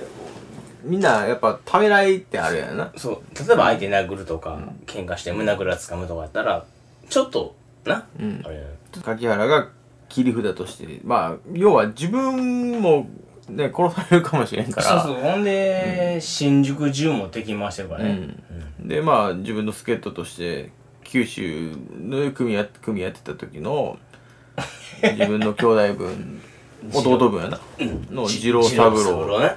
[0.83, 2.91] みんなやっぱためらいってあるやんな。
[2.97, 3.47] そう。
[3.47, 6.65] 例えば相手殴るとか、喧嘩して胸ぐらつかむとかやったら
[7.09, 8.41] ちょっとな、うん。
[8.43, 8.65] あれ。
[9.03, 9.69] 柿原が
[10.09, 13.07] 切り札としてまあ要は自分も
[13.47, 15.03] ね殺されるかもしれんから。
[15.03, 15.21] そうそう。
[15.21, 18.35] ほんで、新宿銃も敵回してるからね、
[18.79, 20.71] でまあ自分の助っ人として
[21.03, 23.99] 九州の組や組やってた時の
[25.03, 26.41] 自分の兄弟分
[26.93, 27.59] 弟分やな。
[28.11, 29.55] のじ二郎三二郎郎ね。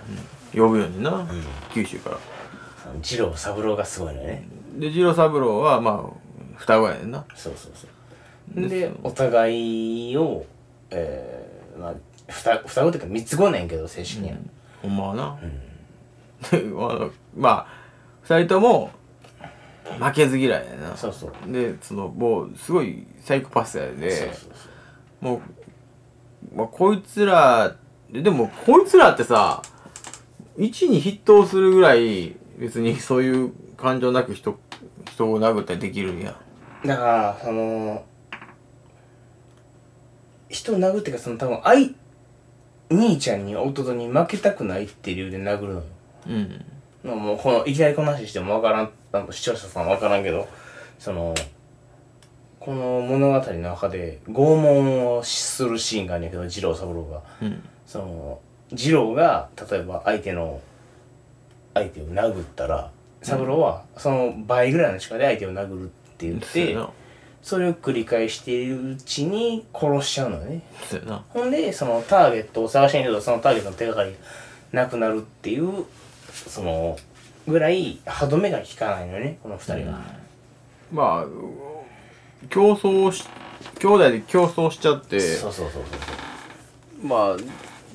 [0.55, 1.27] 呼ぶようにな、
[1.73, 2.19] 九州から。
[3.03, 4.47] 二郎三郎がすごいね。
[4.79, 7.25] で二郎三郎はまあ双子やねんな。
[7.35, 8.69] そうそうそう。
[8.69, 10.47] でお互いを
[10.91, 11.95] えー、まあ
[12.29, 14.37] 双双子っていうか三つ子なんやけど正式には、
[14.83, 15.39] ほんまはな、
[17.37, 17.67] まあ
[18.23, 18.91] 二人とも
[20.01, 20.97] 負けず嫌いやな。
[20.97, 21.53] そうそう。
[21.53, 24.11] でそのもうすごいサイコパスやで。
[24.11, 24.69] そうそうそ
[25.23, 25.25] う。
[25.25, 25.41] もう、
[26.55, 27.77] まあ、こいつら
[28.11, 29.63] ででもこいつらってさ
[30.57, 34.59] 1に筆頭するぐらい別にそういう感情なく人
[35.07, 36.21] 人を殴ったりできるん。
[36.21, 36.35] や
[36.85, 38.05] だからその
[40.49, 41.95] 人を殴ってかその多分愛
[42.91, 45.83] 兄ちゃんに弟に負けたくないっていう理由で殴るのよ。
[46.27, 46.65] うん。
[47.05, 48.71] まあもうこのいきなりこの話してもわか
[49.13, 50.49] らん視聴者さんわからんけど
[50.99, 51.35] その
[52.69, 57.23] この物語の中で拷問をするシーンがあるんやけど二郎三郎が。
[57.41, 57.63] うん。
[57.87, 60.61] その二郎が例えば相手の
[61.73, 62.91] 相手を殴ったら
[63.23, 66.91] 三郎はその倍ぐらいの力で相手を殴るって言って、そうやな。
[67.41, 70.61] それを繰り返しているうちに殺しちゃうのよね。
[71.31, 74.15] ほんでそのターゲットを探しにけどそのターゲットの手がかり
[74.73, 75.87] なくなるっていう
[76.47, 76.99] その
[77.47, 80.03] ぐらい歯止めが効かないのよねこの二人が、
[80.93, 81.68] まあ
[82.51, 83.25] 競争し
[83.79, 87.07] 兄弟で競争しちゃってそうそうそうそう。
[87.07, 87.37] まあ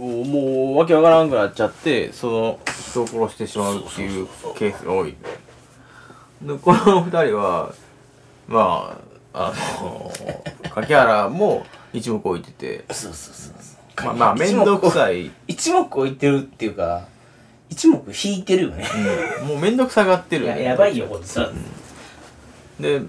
[0.02, 5.16] もうもうわけわからんくなっちゃってその人を殺してしまうっていうケースが多い
[6.42, 7.74] でこの二人は
[8.48, 8.98] ま
[9.34, 10.12] ああの
[10.70, 14.06] 柿原も一目置いててそうそうそうそう。
[14.06, 17.06] まあまあ面倒くさい、一目置いてるっていうか
[17.70, 18.86] 一目引いてるよね。
[19.42, 19.48] うん。
[19.50, 21.40] もう面倒くさがってるいややばいよこいつ
[22.80, 23.02] で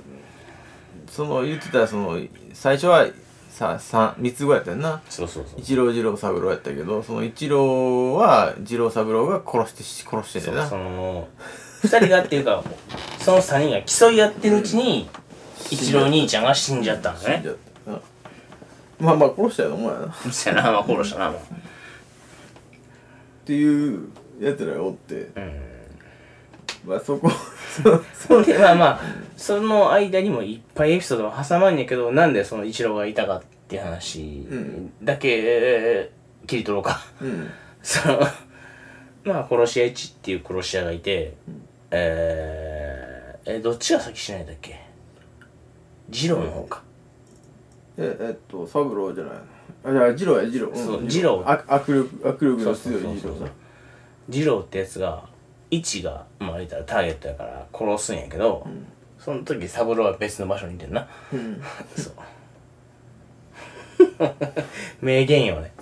[1.15, 2.19] その言ってたその
[2.53, 3.07] 最初は
[3.49, 5.01] さ三三つ子やったよな。
[5.09, 5.61] そうそうそう。
[5.61, 10.67] 一郎二郎三郎やったけどその一郎は二郎三郎が殺してし殺してんだよな。
[10.67, 11.29] その
[11.83, 12.65] 二人がっていうか
[13.21, 15.09] その三人が競い合ってるうちに
[15.71, 17.25] 一郎兄ちゃんが死んじゃったのね。
[17.37, 17.91] 死んじゃった。
[17.93, 18.01] な
[18.99, 20.07] まあまあ殺したよなもんやな。
[20.07, 21.41] っそやなまあ殺したなもう。
[23.47, 24.09] ていう
[24.41, 25.15] やつらがおって。
[25.37, 25.61] うん。
[26.87, 27.31] まあそこ
[27.83, 29.01] そそんでまあまあ
[29.37, 34.93] その間にもいっぱいエピソードは挟まんねんけどなんでその一郎がいたかって話ん。
[35.03, 37.01] だけ、えー切り取ろうか。
[37.23, 37.51] うん。
[37.83, 38.21] その
[39.25, 41.33] まあ殺し屋一っていう殺し屋がいて、
[41.91, 44.79] えー、えどっちが先死ないんだっけ？
[46.11, 46.83] 二郎の方か、
[47.97, 49.35] ええっと三郎じゃない
[49.85, 50.77] あじゃあ二郎や二郎ん。
[50.77, 53.47] そう二郎あ握力握力の強い二郎さ
[54.29, 55.25] 二郎ってやつが
[55.71, 58.67] 一がまあ言ったらターゲットやから殺すんやけど、
[59.19, 61.09] その時三郎は別の場所にいてんな。
[61.33, 61.63] うん。
[61.97, 62.13] そう。
[65.01, 65.73] 名言よね。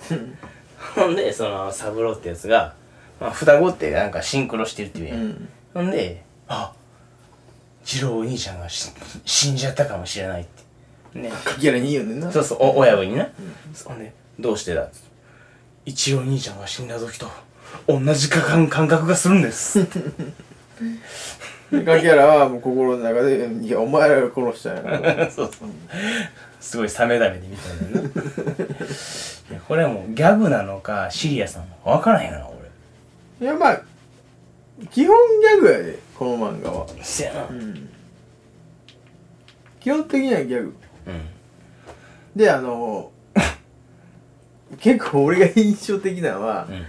[0.95, 2.73] ほんでその三郎ってやつが、
[3.19, 5.49] まあ、双子ってなんかシンクロしてるっていうやん、うん。
[5.73, 6.73] ほんであ
[7.83, 8.91] 二郎お兄ちゃんがし
[9.25, 11.19] 死んじゃったかもしれないって。
[11.19, 11.31] ね。
[11.43, 12.31] 柿原にいいよねんな。
[12.31, 13.27] そうそうお親分にな、
[13.85, 14.87] ほんでどうしてだ
[15.85, 17.27] 一郎兄ちゃんが死んだ時と
[17.87, 19.85] 同じ感感覚がするんです。
[21.71, 25.31] で柿原はもう心の中で「いやお前らが殺したんやから。
[25.31, 25.69] そうそう。
[26.59, 28.03] すごいサメダメで見たんだよ
[29.53, 29.59] な。
[29.67, 32.69] これはもうギャグなのかシリアスなのか分からへんな俺」
[33.41, 33.81] いやまあ
[34.91, 36.87] 基本ギャグやでこの漫画は。
[37.01, 37.47] せやな。
[37.49, 37.89] うん。
[39.79, 40.75] 基本的にはギャグ。
[41.07, 41.27] うん。
[42.35, 43.11] であの
[44.79, 46.85] 結構俺が印象的なのは、うん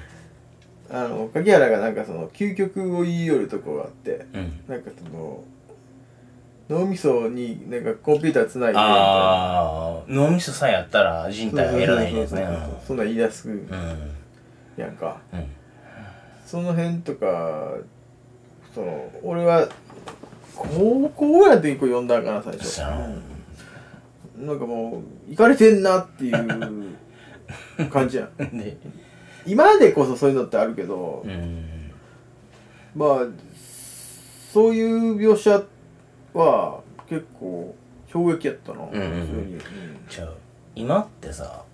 [0.95, 4.61] あの柿原がなんかその究極を言い寄るとこがあってうん。
[4.69, 5.43] なんかその
[6.69, 12.47] 脳みそになんかコンピューターつないでああ脳みそさえあったら人体は得られへんやつね。
[12.87, 12.97] そん。
[12.97, 13.69] なん言い出すうん。
[14.77, 15.21] やんか。
[15.33, 15.47] うん。
[16.47, 17.75] その辺とか
[18.73, 19.69] その俺は
[20.55, 22.81] 高校ぐらいの時にこう読んだんかな最初。
[22.81, 23.09] な
[24.47, 28.31] なんかもういかれてんなっていう感じやん。
[28.57, 28.77] で
[29.47, 31.91] 今でこそそういうのってあるけど、うん。
[32.95, 33.19] まあ
[34.53, 35.63] そういう描写
[36.33, 37.75] は結構
[38.09, 39.61] 衝撃やったな、うんうん
[40.09, 40.29] じゃあ
[40.77, 41.65] 今ってさ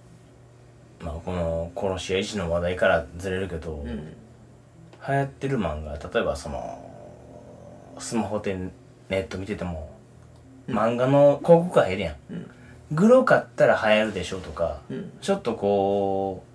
[1.03, 3.87] まあこの殺し屋一の話題からずれるけど、うん。
[3.87, 6.79] 流行ってる漫画例えばその
[7.99, 8.55] スマホで
[9.09, 9.91] ネット見てても、
[10.69, 12.51] 漫画の広告が入るやん、うん。
[12.93, 15.13] グロかったら流行るでしょとか、うん。
[15.21, 16.50] ちょっとこう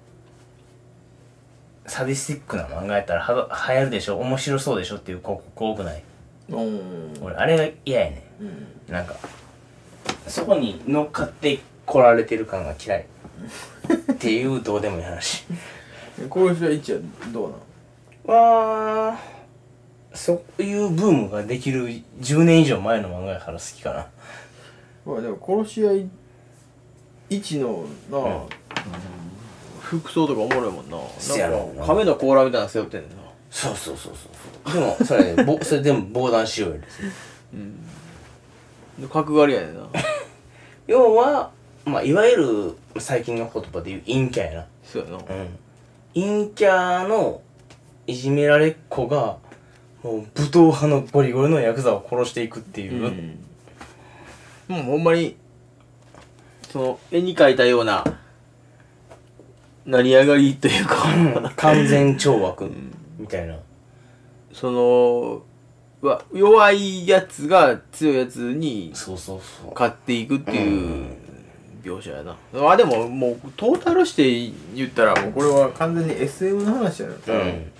[1.87, 4.17] サディスティックな漫画やったらは流行るでしょ？
[4.17, 6.03] 面白そうでしょっていう広告多くない？
[6.49, 7.13] うん。
[7.21, 8.47] 俺あれが嫌やねうん。
[8.47, 9.15] んなんか
[10.27, 13.05] そこに乗っかって来られてる感が嫌い。
[14.11, 15.45] っていうどうでもいい話。
[16.31, 16.99] 殺し屋一は
[17.33, 17.49] どう
[18.29, 19.17] なんわあ
[20.13, 21.87] そういうブームができる
[22.21, 24.07] 10年以上前の漫画やから好きかな。
[25.05, 26.09] まあでも殺し屋い
[27.29, 28.21] 一のなあ、
[29.85, 30.97] 服装とかおもろいもんな。
[31.19, 31.67] せやろ。
[31.67, 33.15] なんか亀の甲羅みたいなの背負ってんねんな
[33.51, 34.13] そうそうそう
[34.65, 34.73] そう。
[34.73, 36.91] でもそれぼそれ全部防弾仕様やで。
[36.91, 37.01] す
[38.99, 39.87] で角刈りやねんな。
[40.87, 41.51] 要は
[41.85, 44.65] まあいわゆる最近の言葉で言う陰キャやな。
[44.83, 45.17] そうやな。
[45.17, 45.23] うん。
[46.13, 47.41] 陰キャの
[48.07, 49.37] いじめられっ子が
[50.03, 53.11] もう武闘派のゴリゴリのヤクザを殺していくっていう、
[54.67, 55.35] もうほんまに
[56.71, 58.03] その絵に描いたような
[59.85, 61.53] 成り上がりというか。
[61.55, 62.71] 完全懲悪。
[63.17, 63.57] みたいな。
[64.51, 65.41] その
[66.01, 69.73] わ弱いやつが強いやつにそうそうそう。
[69.73, 71.07] 勝っていくっていう
[71.83, 72.35] 描写やな。
[72.53, 77.15] まあでももうトータルして言ったらもうこれは完全に SM の話やな。
[77.15, 77.71] うん。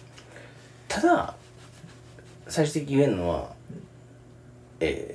[0.87, 1.35] ただ
[2.47, 3.55] 最終的に言えるのは
[4.79, 5.14] え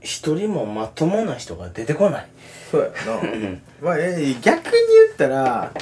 [0.00, 2.26] 一人もまともな人が出てこない。
[2.70, 3.20] そうやな。
[3.20, 3.62] うん。
[3.82, 4.72] まあえ逆に
[5.06, 5.72] 言ったら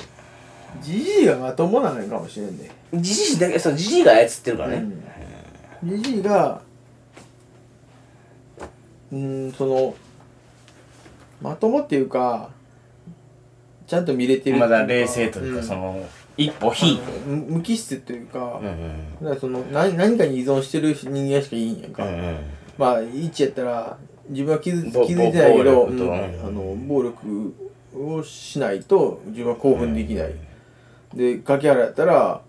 [0.80, 2.70] じじいがまともなのかもしれんね。
[2.94, 4.84] じじいだけそうじじいが操ってるからね、
[5.84, 6.60] じじいが
[9.12, 9.94] うんその
[11.40, 12.50] まともっていうか
[13.86, 14.58] ちゃんと見れてる。
[14.58, 15.64] まだ冷静というか、ん。
[15.64, 17.04] その一歩引いて。
[17.26, 22.36] 無無機質というか,、うんうんだからその何何かに依存してる人間しかいいんやんか、うんうん
[22.78, 27.54] まあ一やったら自分は気づぼ気づいてないけど暴力とうんあの暴力
[27.94, 30.34] をしないと自分は興奮できない、
[31.14, 32.40] で柿原やったら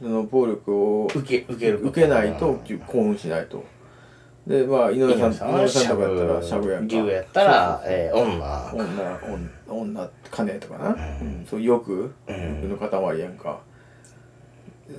[0.00, 3.64] その暴力を受け受ける受けないと興奮しないと。
[4.46, 6.96] でまあ井上さん井井上さんとかしゃぶやったらしゃぶやんか。
[6.96, 8.72] 牛やったら、えー、女。
[8.74, 9.20] 女
[9.68, 10.92] 女女金とかな、う
[11.24, 11.46] ん。
[11.48, 12.34] そう欲、欲
[12.68, 13.60] の塊やんか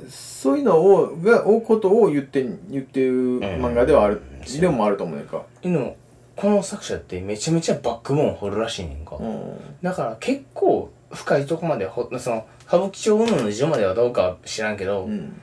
[0.09, 4.21] そういうのをがをことを言って言ってる漫画ではある、
[4.59, 5.95] でもあると思うねんか、でも
[6.35, 9.59] この作者ってめちゃめちゃバックボーン掘るらしいねんか、うん。
[9.81, 15.39] だから結構深いとこまでほその歌舞伎町雲の事情まではどうかは知らんけど、うん。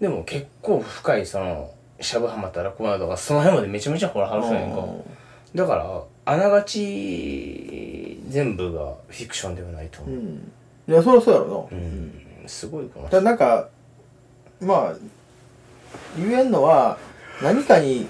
[0.00, 4.84] でも結構深いそのしゃぶはまったらこうなとかその辺までめちゃめちゃ掘らはる人やねんか、
[5.54, 10.52] だからあながち全部がフィクションではないと思う、うん。
[10.88, 12.12] いやそりゃそうやろな、うん。
[12.46, 13.68] すごいかもだからなんか
[14.62, 14.96] まあ
[16.16, 16.98] 言えんのは
[17.42, 18.06] 何かに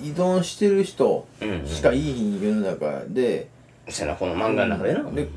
[0.00, 3.48] 依存してる人うんしかいいひん世の中で、
[3.88, 5.28] せやなこの漫画の中でな、で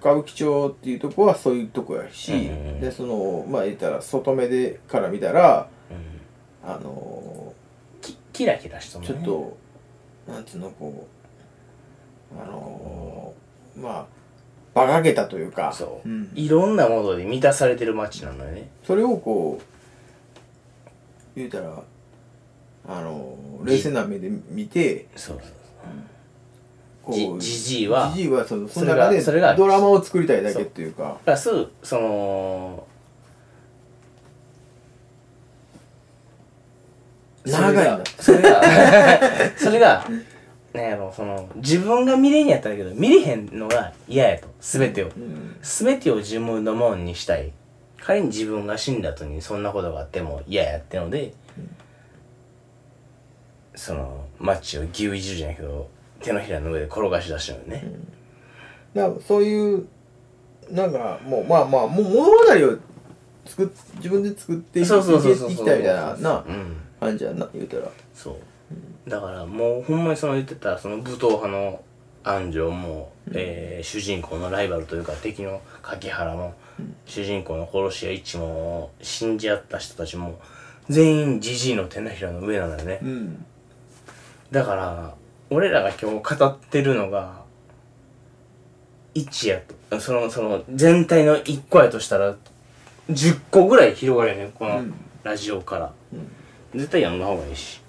[0.00, 6.70] 歌舞伎町っていうとこはそういうとこやし、でそのまあ言ったら外目でから見たらうん。
[6.70, 7.52] あの
[8.02, 9.56] きキラキラしたちょっと
[10.26, 11.06] なんつうのこ
[12.36, 13.32] うあの
[13.76, 14.06] まあ
[14.74, 15.72] 馬鹿げたというか。
[15.72, 16.30] そう、ん。
[16.34, 18.68] いろんなもので満たされてる街なのよね。
[18.84, 19.75] それをこう
[21.36, 21.82] 言うたら
[22.88, 25.40] あの冷静な目で見てそう
[27.02, 31.18] こじじじいはじじいはそのそのそれが中でそれがドラマを作りたいだけっていうか。
[31.24, 31.50] プラス
[31.82, 32.86] その
[37.44, 38.00] 長いな。
[38.18, 38.62] それが
[39.56, 40.04] それが
[40.74, 45.06] なんやろその自分が見れんやったらけど見れへんのが嫌やと全てを。
[45.06, 45.56] うん。
[45.62, 47.52] 全てを自分のもんにしたい
[48.06, 51.34] 仮に自分が死んだ後にそんなことがあっても嫌やってので、
[53.74, 55.90] そのマッチを牛いじるじゃないけど
[56.20, 57.84] 手のひらの上で転がし出したのよね、
[58.94, 59.88] だからそういう
[60.70, 62.78] なんかもうまあまあもう物語を
[63.44, 66.76] 作っ自分で作っていきたいみたいななうん。
[67.00, 67.88] 感じやな言うたら。
[68.14, 68.38] そ
[69.06, 69.10] う。
[69.10, 71.82] だからもうほんまにその言ってたその武闘派の
[72.24, 76.54] 安城も、えー主人公のライバルというか敵の柿原も、
[77.06, 80.38] 主人公の殺し屋一も信じ合った人たちも
[80.88, 83.44] 全員ジジイの手のひらの上なのよね、うん。
[84.50, 85.14] だから
[85.50, 87.42] 俺らが今日語ってるのが
[89.14, 89.60] 1や
[89.90, 92.36] とそのその全体の1個やとしたら
[93.10, 94.94] 10個ぐらい広がるよねこのうん。
[95.26, 95.92] ラジオから、
[96.72, 97.80] 絶対読んだ方がいいし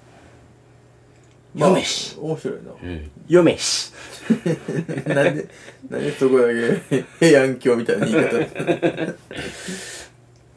[1.55, 2.61] まあ読めし、面白いな。
[2.83, 3.91] うん、読めし。
[5.07, 5.47] なんで、
[5.89, 8.37] なんでそこだけ平安京みたいな言い方。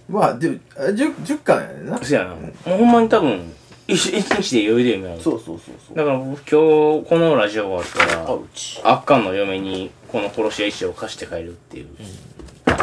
[0.09, 2.03] まあ、でも、あ 10, 10巻やねんな。
[2.03, 3.53] そやな、もうほんまに多分
[3.87, 5.23] 一一日で余裕で読める。
[5.23, 5.97] そうそうそうそう。
[5.97, 8.81] だから僕今日このラジオ終わったらあうち。
[8.83, 11.87] あっかんの嫁にこの殺し屋一生を貸して帰るっていう、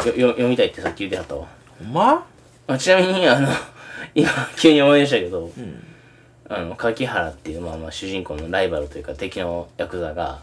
[0.08, 1.46] よよ読みたいってさっき言ってはったわ。
[1.78, 2.26] ほんま？
[2.66, 3.48] あちなみにあの
[4.14, 5.52] 今急に思い出したけど、ん
[6.48, 10.40] あの柿原っていう、まあ、まあ主人公のライバルというか敵のヤクザが、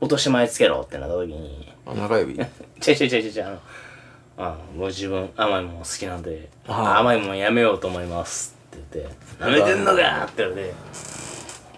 [0.00, 2.36] 落とし前つけろってなった時に、あ中指？
[2.80, 3.60] ちゃちゃちゃちゃちゃ、あの、
[4.38, 10.72] あもう自分甘いもん好きなんで、あ甘いもんやめようと思いますって言って、舐めてんのかって言われ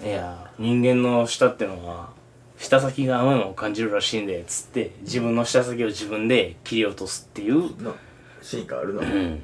[0.00, 2.10] て、いや、人間の舌ってのは、
[2.56, 7.92] 舌先が甘いもんを感じるらしいんで、つって、自分の舌先を自分で切り落とすっていう、な
[8.40, 9.02] シーンがあるな。
[9.02, 9.42] うん。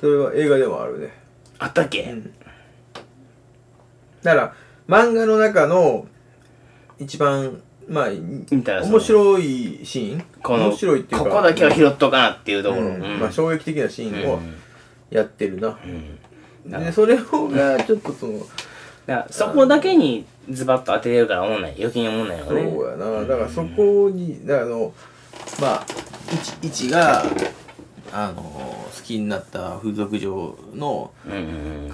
[0.00, 1.21] それは映画でもあるね
[1.62, 2.14] あったっけ、
[4.22, 4.54] だから
[4.88, 6.06] 漫画の中の
[6.98, 10.24] 一番まあ面白いシーン？
[10.42, 12.82] この、面白いっていうかここだけは拾っとかなっていうところ。
[12.82, 13.20] うん。
[13.20, 14.54] まあ衝撃的なシーンをうん。
[15.10, 16.18] やってるな、うん。
[16.70, 18.40] でそれをがちょっとその
[19.30, 21.74] そこだけにズバッと当てれるから思んない。
[21.76, 22.62] 余計に思んないよそうね。
[22.62, 23.26] やな。
[23.26, 24.94] だからそこにだからあの
[25.60, 25.86] まあ
[26.32, 27.24] 一一が
[28.12, 31.10] あの好きになった風俗嬢の。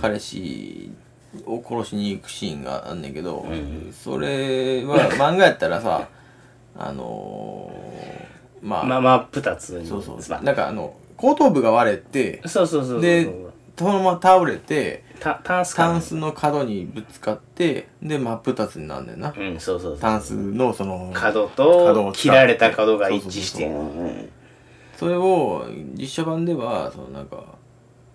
[0.01, 0.91] 彼氏
[1.47, 6.09] を殺しに行くシーンがあんねんけど、んそれは 漫画やったらさ
[6.77, 9.87] あのー、まあ、まあまあ、二つに。
[9.87, 13.01] そうそうなんかあの後頭部が割れてそうそうそう。
[13.01, 13.29] で
[13.77, 20.01] そのまま倒れてたタンスタンスの角にぶつかってで真っ二つになんねんな、うん、そうそうそう。
[20.01, 24.29] タンスのその角と切られた角が一致してそう
[24.99, 27.45] それを実写版ではそのなんか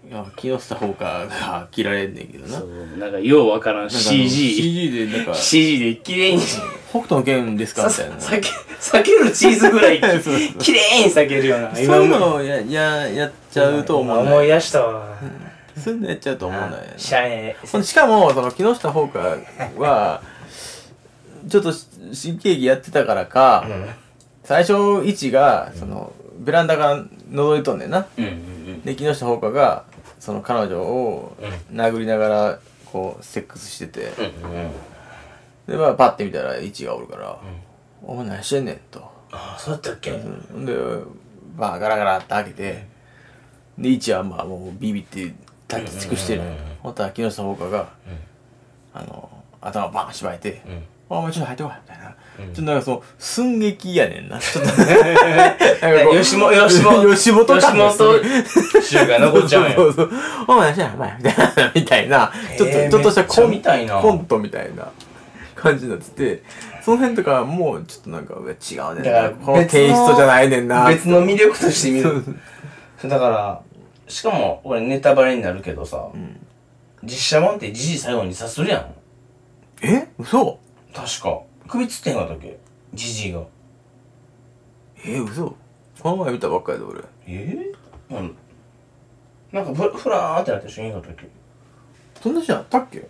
[0.06, 2.60] いや木下ほうかが切られんねんけどな。
[2.60, 4.30] そう、なんかようわからん CG。
[4.30, 6.42] CG でなんか CG で綺麗に、
[6.90, 8.20] 北斗の剣ですかみたいな。
[8.20, 8.50] さけ、
[8.82, 11.74] 避けるチーズぐらい そうそう綺麗に避けるような。
[11.74, 15.18] そういうのをやややっちゃうと思う思ない出したわ。
[15.82, 19.38] そういうのやっちゃうと思うないしゃあねしかもその木下ほうか
[19.78, 20.22] は
[21.48, 21.74] ちょっと
[22.12, 23.66] 新喜劇やってたからか、
[24.44, 26.14] 最初一がその
[26.44, 28.06] ベランダが覗いとんねんな。
[28.18, 28.82] うんうんうん。
[28.82, 29.86] で木下ほうかが
[30.20, 31.36] その彼女を
[31.72, 34.72] 殴りながらこうセックスしてて、うんうん。
[35.68, 37.38] でまあパッて見たら一がおるから
[38.04, 39.00] 「お前何してんねん」と。
[39.32, 40.12] ああ、そうだったっけ？
[40.12, 40.16] う
[40.60, 40.66] ん。
[40.66, 40.74] で
[41.56, 42.88] まあガラガラって開けて
[43.78, 45.34] で一はまあもうビビって
[45.68, 46.42] 立ち尽くしてる。
[46.42, 46.64] うんうんうんうん。
[46.84, 47.90] ほったら木下ほうかが、
[48.94, 49.30] あの
[49.62, 50.62] 頭バーン縛いて
[51.10, 52.03] 「お前ちょっと入ってこい」みたいな、
[52.38, 54.40] ちょっとなんかその寸劇やねんな。
[54.42, 59.76] ちょっとなんかこう吉本、吉本、吉本吉本集が残っちゃうんや。
[59.76, 60.12] そうそう
[60.48, 61.72] お前何してんのお前みたいな。
[61.76, 64.00] みたいなちょっと、えーちょっとしたコン見たいな。
[64.00, 64.88] コントみたいな。
[65.56, 66.44] 感じになってて。
[66.84, 69.30] その辺とかもうちょっとなんか違うねんな。
[69.30, 70.86] このテイストじゃないねんな。
[70.88, 72.24] 別の魅力として見る。
[73.06, 73.62] だから、
[74.08, 76.08] しかも、これネタバレになるけどさ、
[77.04, 78.86] 実写版ってじじい最後に刺するやん。
[79.82, 80.08] え？
[80.20, 80.60] 嘘？
[80.94, 81.40] 確か。
[81.68, 82.58] 首つってへんかったっけ？
[82.94, 83.42] じじいが。
[85.06, 85.56] え嘘
[86.00, 88.36] この前見たばっかりで俺えー、うん。
[89.52, 91.28] なんかふ、ふらーってなってる人いんかったっけ？
[92.22, 93.08] そんなシーンあったっけ？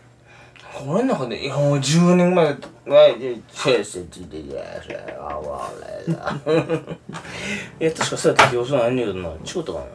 [0.74, 6.98] これの中で、いや、もう10年前、前で、シェスティディヤシェアワーレラ。
[7.80, 9.30] いや、確かそうやった気がするんだけどな。
[9.30, 9.86] 違ったかな。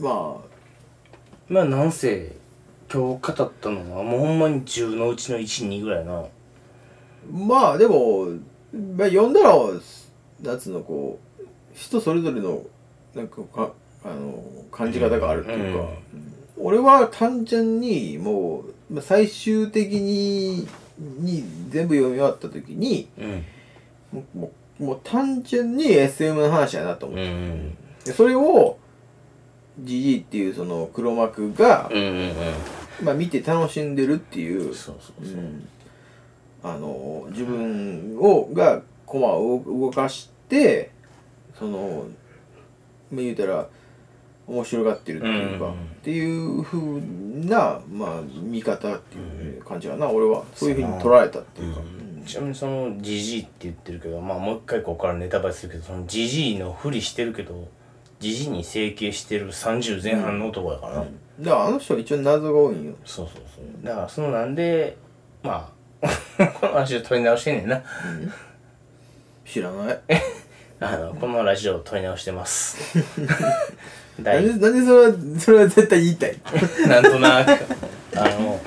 [0.00, 0.36] ま
[1.48, 2.34] まあ、なんせ、
[2.92, 6.24] 今日語ったのは、もうほんまに10のうちの1、2ぐらいな。
[7.30, 8.26] あまあでも、
[8.96, 9.54] まあ、読んだら
[10.42, 11.44] 夏のこう
[11.74, 12.62] 人それぞれの
[13.14, 13.72] なんかか
[14.04, 15.88] あの感じ方があるっていうか、
[16.56, 20.66] 俺は単純にもうまあ最終的に
[20.98, 23.44] に全部読み終わった時にうん。
[24.12, 27.76] もうもう単純に SM の話やなと思って、うん
[28.16, 28.78] それを
[29.80, 32.34] GG っていうその黒幕が、うんうんうん。
[33.04, 35.36] まあ、見て楽しんでるっていうそうそうそう。
[36.64, 40.90] うんあの自分をが駒を動かして
[41.58, 42.06] その
[43.10, 43.68] まあ言うたら
[44.46, 45.72] 面白がってるっていうか、うん。
[45.72, 47.00] っていうふう
[47.46, 50.44] な、まあ、見方っていう感じかな、俺は。
[50.54, 51.80] そういうふうに捉えたっていうか、
[52.26, 57.68] ちなみにそのジジイって言ってるけどまあもう一回ここからネタバレするけどそのジジイのふりしてるけど
[58.20, 61.04] ジジイに整形してる30前半の男やからな、
[61.40, 62.94] だからあの人は一応謎が多いんよ。
[63.04, 63.84] そうそうそう。
[63.84, 64.96] だからそのなんで
[65.42, 65.81] まあ
[66.60, 67.82] このラジオ撮り直してんねんな。
[69.46, 69.98] 知らない。
[70.80, 72.98] あのこのラジオ撮り直してます。
[74.18, 76.36] な ん第でなんでそれはそれは絶対言いたい。
[76.88, 77.50] なんとなく。
[78.16, 78.60] あの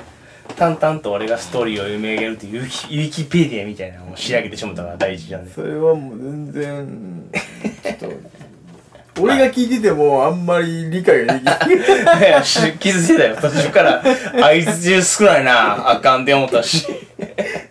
[0.56, 7.24] 淡々と俺がストーリーを読み上げるっていうウィキウィキペディアみたいなのを仕上げてしもたから第一弾でそれはもう全然
[7.84, 8.16] ちょっと
[9.20, 12.20] 俺が聞いててもあんまり理解ができない。
[12.30, 13.38] いやし気づいてたよ。
[13.38, 14.04] 途中から
[14.42, 16.86] あいつ中少ないなあかんって思ったし。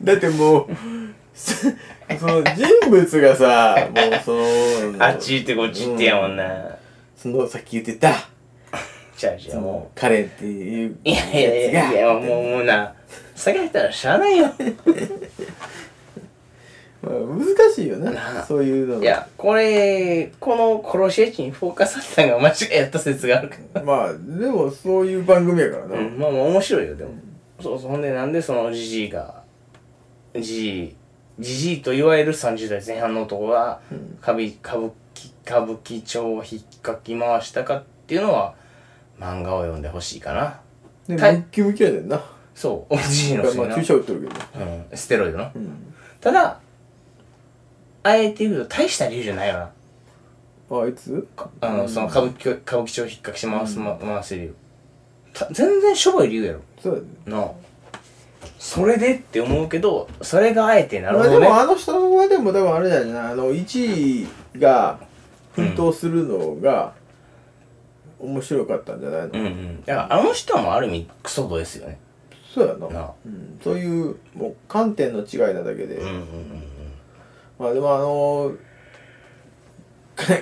[0.02, 0.66] だってもう
[1.34, 1.54] そ
[2.18, 4.32] その人物がさもうそ
[4.96, 6.44] のあっち行ってこっち行ってやもんな、
[7.16, 8.28] そのさっき言ってた。
[9.16, 12.92] じゃあじゃあももう彼っていうういやいやいやいやもうもうな。
[13.36, 14.46] 下げたらしゃあないよ。
[14.46, 14.54] まあ
[17.04, 18.44] 難しいよななあ。
[18.44, 23.82] そういうのいやこれこの殺し屋地にフォーカスされたのが間違いやった説があるから。
[23.82, 27.10] まあでもそういう番組やからな、うん、まあまあ面白いよでも、
[27.60, 29.42] そうそうほんでなんでそのジジイが
[30.34, 30.96] ジジイ
[31.38, 33.80] ジジイといわゆる30代前半の男が
[34.22, 38.54] 歌舞歌舞伎歌舞伎町を引っかき回したかっていうのは
[39.18, 40.60] 漫画を読んでほしいかな。
[41.06, 42.22] でムたッキムキやねんな。
[42.54, 44.64] そうジジイの人まあな、注射打ってるけど。
[44.64, 45.50] うん、ステロイドな。
[45.54, 45.94] うん。
[46.20, 46.60] ただ
[48.04, 49.70] あえて言うと大した理由じゃないよな
[50.70, 51.26] あいつ？
[51.34, 54.52] かあのその歌舞伎歌舞伎町を引っかきし回す、ま、回せるよ
[55.32, 56.60] た全然しょぼい理由やろ。
[56.80, 57.50] そうやねなあ。
[58.58, 61.46] それでって思うけどそれがあえてなるまあほどね。
[61.46, 64.24] でもあの人はでもでもあれだよなあの1
[64.54, 65.00] 位が
[65.52, 66.92] 奮闘するのが
[68.18, 69.84] 面白かったんじゃないの、うんうん。
[69.84, 71.98] だからあの人もある意味クソドですよね。
[72.54, 72.88] そうやな。
[72.88, 73.12] なあ。
[73.26, 76.73] うん、そういうもう観点の違いなだけで、うんうんうん
[77.58, 78.56] まあでもあのー、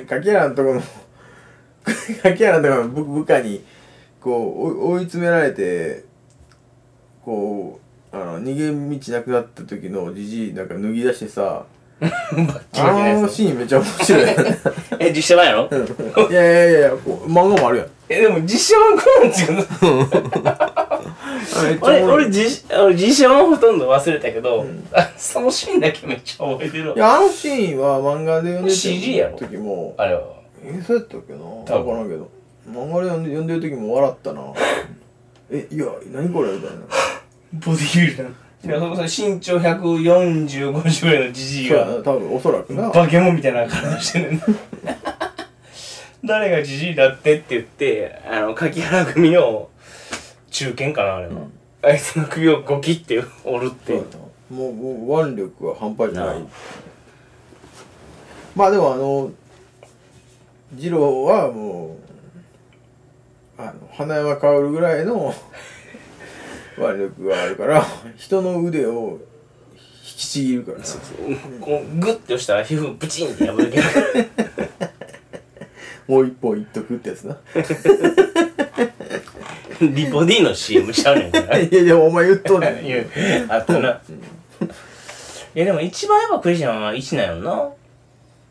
[0.06, 0.82] か柿原のところの
[2.22, 3.64] 柿原のところの部部下に
[4.20, 6.04] こう追い詰められて
[7.24, 7.80] こ
[8.12, 11.64] うあの逃げ道なくなった時のじじいなんか脱ぎ出してさ
[12.00, 12.06] あ
[13.14, 14.26] のシーンめっちゃ面白い。
[14.98, 15.46] え実写版？
[15.46, 15.68] やろ
[16.30, 17.86] いやいやいや漫画もあるやん。
[18.08, 20.81] えでも実写版こうなん違う
[21.80, 26.96] 俺俺実俺実写版ほとんど忘れたけど、あそのシーンだけめっちゃ覚えてるわ。
[26.96, 29.38] いやあのシーンは漫画で読んで CG やろ。
[29.38, 30.22] た時もあれは。
[30.64, 31.40] えそうやったっけな？
[31.40, 31.84] 多分。
[31.84, 32.30] 分からんけど。
[32.70, 34.42] 漫画で読んで読んでる時も笑ったな。
[35.50, 36.76] えいや何これみたいな。
[37.54, 41.94] ボディビルダー身長14050ぐらいのじじいがな。
[41.96, 42.90] 多分おそらくな。
[42.90, 44.40] バケモンみたいな体してる。
[46.24, 49.68] 誰がじじいだってって言ってあの柿原組の
[50.52, 51.32] 中堅かなあれは、
[51.82, 54.04] あいつの首をゴキって折るってそ
[54.50, 56.44] うもうもう腕力は半端じゃない。
[58.54, 59.32] まあでもあの
[60.72, 61.96] 二郎はも
[63.58, 65.34] うあの花山薫ぐらいの
[66.76, 67.86] 腕力があるから
[68.16, 69.18] 人の腕を
[69.74, 70.78] 引きちぎるから。
[70.78, 70.84] な
[71.60, 73.82] こうグッて押したら皮膚ブチンって破れてる
[76.06, 77.38] もう一本いっとくってやつな
[79.88, 81.32] リポ D の CM ちゃうねん。
[81.32, 82.86] からいやでもお前言っとんねん。
[82.86, 83.04] いや
[83.48, 84.00] あったな。
[85.54, 87.70] いやでも一番やっぱクレイジーなのは1なんよな。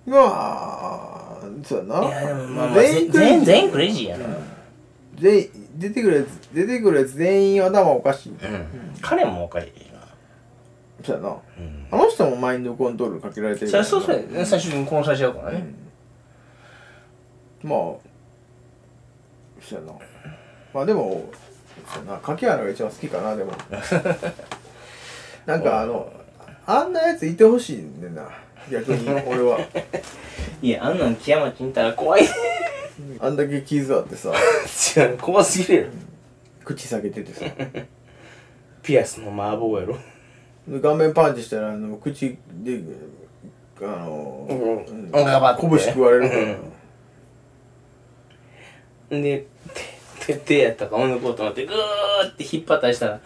[0.06, 2.08] まあそうやな。
[2.08, 4.26] いやでもまあまあ全員クレイジー全員全員クレイジーやな。
[5.16, 8.38] 全員出てくるやつ出てくるやつ全員頭おかしい、うん。
[9.02, 10.02] 彼もおかしいな。
[11.04, 11.42] そうやな、ん。
[11.92, 14.30] あの人もマインドコントロールかけられてるそううそう。
[14.34, 15.74] や最初に殺されちゃうからね。
[17.64, 18.00] まあそ
[19.72, 19.94] うやな
[20.74, 21.30] まあでも
[21.88, 23.52] そうやな柿原が一番好きかなでも。
[25.46, 26.12] なんかあの
[26.66, 28.30] あんなやついてほしいねんな
[28.70, 29.60] 逆に俺は。
[30.62, 32.24] いやあんなん木山町にいたら怖い。
[33.20, 34.32] あんだけ傷あってさ。
[34.98, 35.90] 違う怖すぎるやろ。
[36.64, 37.46] 口下げててさ。
[38.84, 39.98] ピアスの麻婆やろ。
[40.68, 42.80] で顔面パンチしたらあの口で
[43.82, 44.86] あの、うん。
[45.12, 46.36] 拳食われるか
[49.10, 49.91] ら、で手
[50.26, 53.20] 手手やったか女の子と思ってグーって引っ張ったりしたら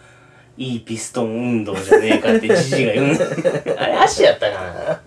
[0.56, 3.06] いいピストン運動じゃねえかってじじいが言う。
[3.12, 3.16] ん
[3.78, 5.00] あれ足やったか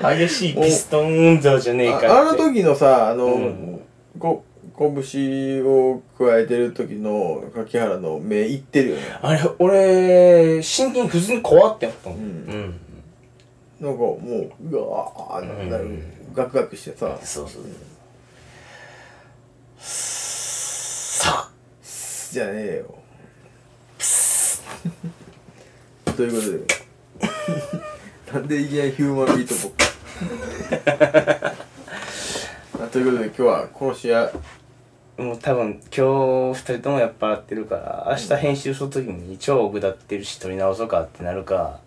[0.00, 0.16] な？
[0.16, 2.06] 激しいピストン運動じゃねえかって。
[2.08, 3.80] ああの時のさあの、うん。
[4.18, 4.44] こ
[4.76, 9.02] 拳を加えてる時の柿原の目いってるよね。
[9.22, 12.16] あれ俺真剣に普通に怖って思ったうん。
[12.16, 12.80] うん。
[13.80, 16.02] なんかもううわーなる、うん。
[16.34, 17.16] ガクガクしてさ。
[17.22, 17.62] そうそう
[21.14, 21.50] さあ
[22.32, 22.94] じゃねえよ。
[26.16, 28.32] ということで。
[28.32, 29.84] なんでいきなりヒューマンビートボック
[32.78, 34.32] スあということで今日は殺し屋
[35.18, 41.80] もう多分今日二人ともやっぱ会ってるから明日編集するときに超下ってるし撮り直そうかってなるか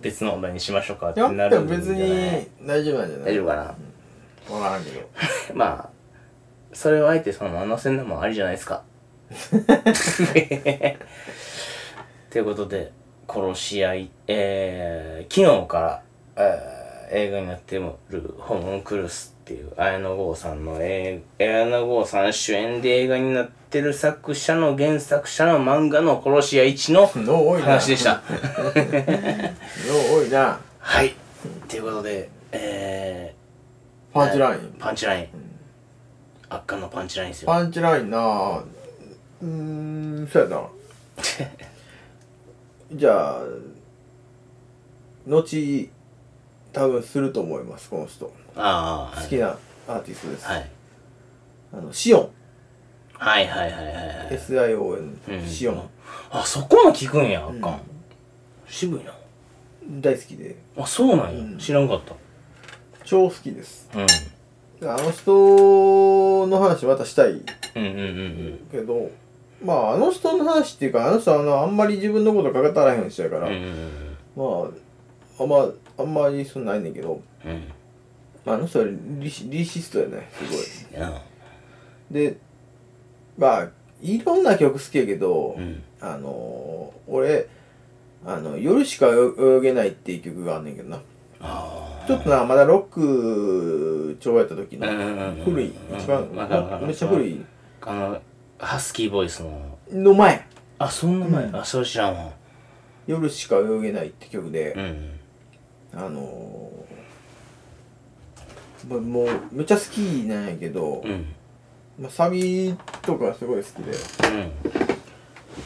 [0.00, 2.00] 別のお題にしましょうかってやなるんじゃない？
[2.00, 3.32] に大丈夫なんじゃない？
[3.32, 3.74] 大丈夫かな？
[4.48, 5.00] 分からんけど。
[5.54, 5.91] まあ
[6.72, 8.82] それをあえてそのまま載せるのもありじゃないですか
[12.30, 12.92] ということで
[13.28, 16.02] 殺し合いえー、昨日から、
[16.36, 27.06] えー映画になってる「ホモンクルス」っていう綾野剛さんの映綾野剛さん主演で映画になってる作者の原作者の漫画の殺し屋1の
[27.60, 28.22] 話でした。
[29.86, 31.14] の多いなはい。
[31.68, 33.34] ということで、え
[34.12, 35.51] パンチラインー、パンチライン。
[36.54, 37.46] 圧巻のパンチラインですよ。
[37.46, 38.62] パンチラインな
[39.40, 40.62] うーんそうやな。
[42.92, 43.42] じゃあ
[45.26, 45.90] 後
[46.72, 48.32] 多分すると思いますこの人。
[48.56, 49.56] ああ好きな
[49.88, 50.70] アーティストです、はい。
[51.72, 52.30] あのシオン。
[53.14, 54.38] はいはいはいはいはい。
[54.38, 55.46] SION、うん。
[55.46, 55.88] シオン。
[56.30, 57.80] あそこも聞くんやあかん、うん
[58.68, 59.12] 渋いな。
[60.00, 60.56] 大好きで。
[60.76, 61.58] あそうなんや、うん。
[61.58, 62.14] 知らんかった。
[63.04, 63.88] 超好きです。
[63.94, 64.06] うん
[64.84, 67.32] あの人の話またしたい。
[67.32, 67.42] うん
[67.76, 69.10] うんうんけど
[69.64, 74.44] まああの人の話っていうかあの人はあのあんまり自分のことかかったらへん人やから、うんうんうんま
[75.38, 75.68] ああんま
[75.98, 77.64] あんまりそんなんないねんけどうん。
[78.44, 78.86] まああの人は
[79.20, 80.44] リシリシストやねす
[80.92, 80.98] ごい。
[80.98, 81.22] いや。
[82.10, 82.36] で
[83.38, 83.68] まあ
[84.00, 85.82] いろんな曲好きやけど、うん。
[86.00, 87.46] あのー俺
[88.24, 91.00] あの「夜しか泳げない」っていう曲があんねんけどな。
[91.40, 95.44] あちょっとなまだロック調やった時のうんうんうんうん。
[95.44, 96.28] 古い一番
[96.82, 97.44] めっちゃ古い。
[97.82, 98.22] ああの
[98.58, 99.78] ハスキーボイスの。
[99.90, 100.46] の前。
[100.78, 101.56] あそんな前、うん。
[101.56, 102.30] あそれ知らんわ
[103.06, 105.10] 「夜しか泳げない」って曲で、うん。
[105.94, 111.26] あのーまもうめっちゃ好きなんやけど、うん。
[112.00, 113.92] まあ、サビとかすごい好きで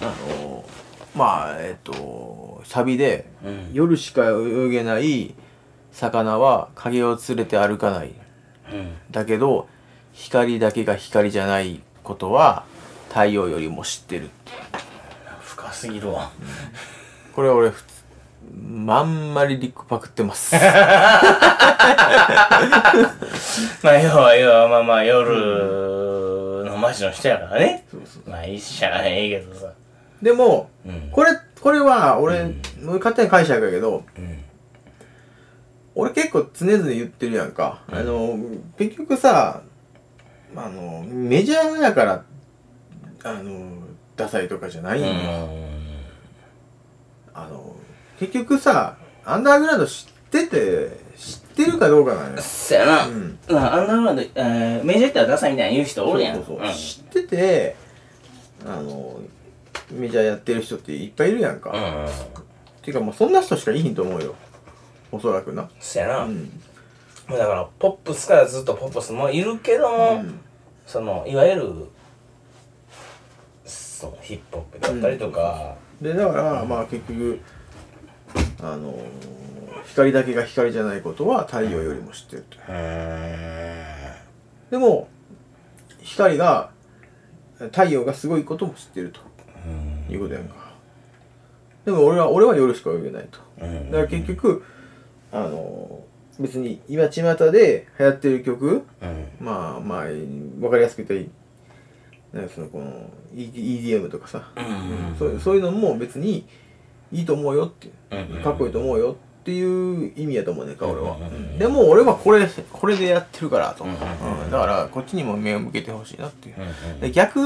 [0.01, 3.71] あのーまあえっ、とサビでうんうん。
[3.73, 5.35] 夜しか泳げない
[5.97, 8.13] 魚は影を連れて歩かない。
[8.71, 8.93] うん。
[9.11, 9.67] だけど、
[10.13, 12.65] 光だけが光じゃないことは
[13.09, 14.29] 太陽よりも知ってる。
[15.41, 16.31] 深すぎるわ。
[17.35, 18.05] これ俺、ふつ
[18.53, 20.55] まんまりリックパクってます。
[23.83, 27.87] まあ要は要はまあまあ夜の街の人やからね。
[28.27, 29.73] まあいいしゃあないけどさ。
[30.21, 31.09] でも、うん。
[31.11, 31.31] これ、
[31.63, 32.55] これは俺、う
[32.99, 34.43] 勝手に解釈やけど、うん
[35.99, 37.83] 俺結構常々言ってるやんか。
[37.91, 38.39] あの、
[38.77, 39.63] 結局さ、
[40.55, 42.25] あの、メジャーやから、
[43.25, 43.79] あの、
[44.15, 45.49] ダサいとかじゃないんよ。
[47.33, 47.75] あの、
[48.21, 52.43] 結局さ、アンダーグラウンド知ってて、知ってるかどうかなんよ。
[52.43, 57.77] そやな、うんまあアンダーグラウンド、えー、メジャー行ったらダサいみたいな言う人おるやんそうそうそう知ってて、
[58.67, 59.19] あの、
[59.91, 61.71] メジャーやってる人っていっぱいいるやんか。
[61.71, 62.47] うんうんうん
[62.87, 64.35] ていうか、まあそんな人しかいいと思うよ。
[65.17, 65.69] おそらくな。
[65.81, 66.51] そやな、うん。
[67.29, 70.41] まあだからポップスからずっとポップスもいるけども、うん
[70.87, 71.73] そのいわゆる
[73.65, 77.41] そのヒップホップだったりとか、で、だから、まあ結局、
[78.63, 78.95] あの、
[79.87, 82.59] 光だけが光じゃないことは太陽よりも知ってると。
[82.69, 85.09] うーんでも、
[86.03, 86.71] 光が、
[87.59, 89.21] 太陽がすごいことも知ってると
[90.09, 90.55] うんいうことやんか。
[91.87, 93.41] でも俺は、俺は夜しか泳げないと。
[93.61, 94.63] うんだから結局、
[95.45, 96.01] あの、
[96.39, 99.29] 別に今巷で流行ってる曲、うん。
[99.41, 100.05] まあまあ、
[100.61, 101.25] わかりやすく言っ
[102.33, 105.17] たら、なんかそのこの E- EDM とかさ、うん。
[105.19, 106.47] そうそういうのも別に
[107.13, 108.39] いいと思うよってう。
[108.39, 108.43] ん。
[108.43, 111.17] かっこいいと思うよっていう意味やと思うねんか俺は、
[111.59, 113.91] でも俺はこれこれでやってるからと、うん。
[113.93, 114.51] うん。
[114.51, 116.53] だからこっちにも目を向けてほしいなってい
[117.09, 117.11] う。
[117.13, 117.41] 逆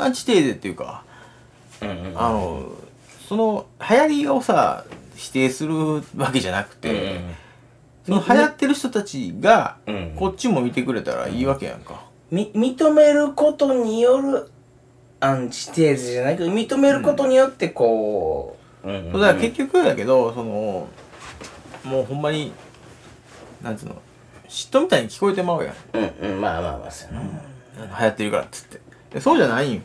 [0.00, 1.04] アンチテーゼっていうか
[2.14, 2.72] あの
[3.28, 4.84] その流行りをさ
[5.22, 7.20] 否定するわけじゃなくて、
[8.04, 10.12] その流行ってる人たちがうん。
[10.16, 12.02] こっちも見てくれたらいいわけやんか、
[12.32, 14.50] み認めることによる
[15.20, 19.12] アンチテーゼじゃないけど認めることによってこう、うん。
[19.12, 20.88] だから結局やけどその
[21.84, 22.52] もうほんまに
[23.62, 24.02] なんつうの
[24.48, 25.74] 嫉妬みたいに聞こえてまうやん。
[25.92, 27.26] うんうんまあまあまあそうやな、
[27.76, 28.80] あの流行ってるからっつって。
[29.14, 29.80] でそうじゃないんよ。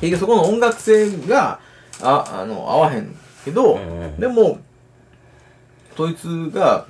[0.00, 1.60] 結局そこの音楽性が
[2.02, 3.14] ああの合わへん
[3.44, 4.58] けど、うんうんでも
[5.96, 6.86] そいつが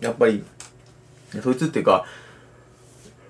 [0.00, 0.42] やっぱり
[1.42, 2.06] そいつっていうか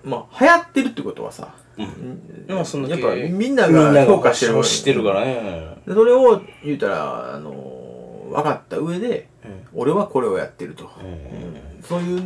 [0.05, 2.45] まあ流行ってるってことはさ、うん。
[2.49, 5.77] まあそんだやけっぱみんなみんながが評価してる知ってるからね。
[5.87, 11.83] でそれを言うたらあの分かった上でうん俺はこれをやってると、うん。
[11.83, 12.23] そういう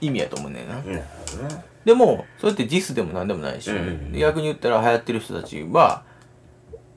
[0.00, 4.12] 意味やと思うねんな、なるほどなでもそれってディスでも何でもないし、うん。
[4.12, 6.04] 逆に言ったら流行ってる人たちは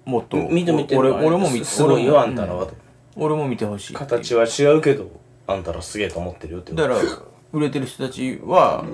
[0.06, 2.74] もっと認めてる俺俺も見てすごいよあんたらはと。
[3.16, 3.94] 俺も見てほしい。
[3.94, 5.10] 形は違うけど
[5.48, 6.96] あんたらすげえと思ってるよってだから
[7.52, 8.86] 売れてる人たちは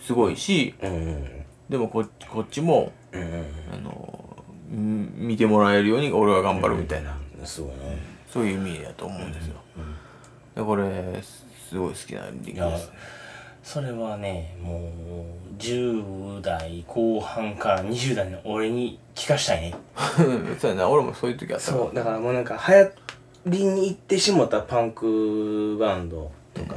[0.00, 0.92] すごいしうん。
[0.92, 1.24] うん
[1.68, 3.20] でもここっちもうん。
[3.20, 7.46] うんあのん見てもらえるように俺は頑張るみたいな、うん。
[7.46, 8.18] すごいね。
[8.30, 9.54] そういう意味だと思うんですよ、
[10.54, 12.92] でこれすごい好きなリンクです
[13.68, 19.74] それはねもう10代後半から20代の俺に聞かしたいね。
[20.58, 22.90] そうやな俺もそういう時あったそうだからもうなんか流行
[23.44, 26.76] りに行ってしもたパンクバンドとか、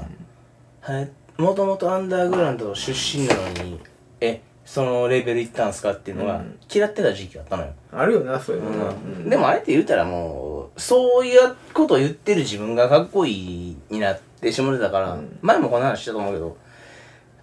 [0.82, 3.80] はもともとアンダーグラウンド出身なのに
[4.20, 4.42] え？
[4.66, 6.60] そのレベル行ったんすかっていうのがうん。
[6.70, 9.30] 嫌ってた時期があったのよ、あるよなそういうのな、うん。
[9.30, 15.40] でもあえて言うたらもうそういうことを言ってる自分がかっこいいになってしまってたから、うん。
[15.42, 16.58] 前もこの話したと思うけど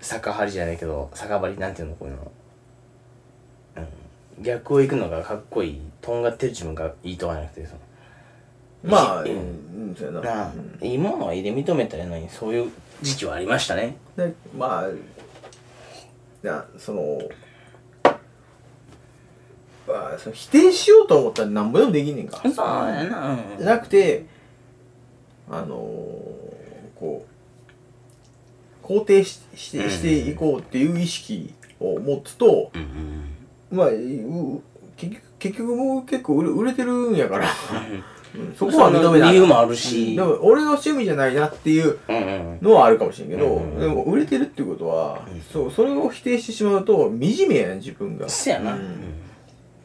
[0.00, 2.32] 逆張りじゃないけど逆張りなんていうのこういうの、
[4.36, 5.80] うん、逆を行くのがかっこいい。
[6.00, 7.80] とんがってる自分がいいとはなくてその
[8.84, 9.90] まあ、ううん。
[9.90, 10.52] ん、そうやな。
[10.80, 10.86] うん。
[10.86, 12.70] いいものはいいで認めたらいいのにそういう
[13.02, 13.96] 時期はありましたね。
[14.16, 14.88] でまあ
[16.46, 17.18] なその
[19.88, 23.38] まあその否定しようと思ったらなんぼでもできんねんかそうやな。
[23.58, 24.26] じゃなくて
[25.50, 27.27] あのーこう
[28.88, 32.80] 肯定ししてしていこうっていう意識を持つと、うん
[33.70, 33.78] うん。
[33.78, 34.62] まあう
[34.96, 37.48] 結局結局もう結構売れてるんやから、
[38.34, 38.54] うん。
[38.56, 40.16] そこは認めない理由もあるし。
[40.16, 42.58] でも俺の趣味じゃないなっていううんうん。
[42.62, 45.20] のはあるかもしれんけど、うんでも売れてるっていうことは、
[45.52, 47.18] そうそれを否定してしまうと惨
[47.48, 48.28] めやん自分が。
[48.28, 49.20] そやな、うん。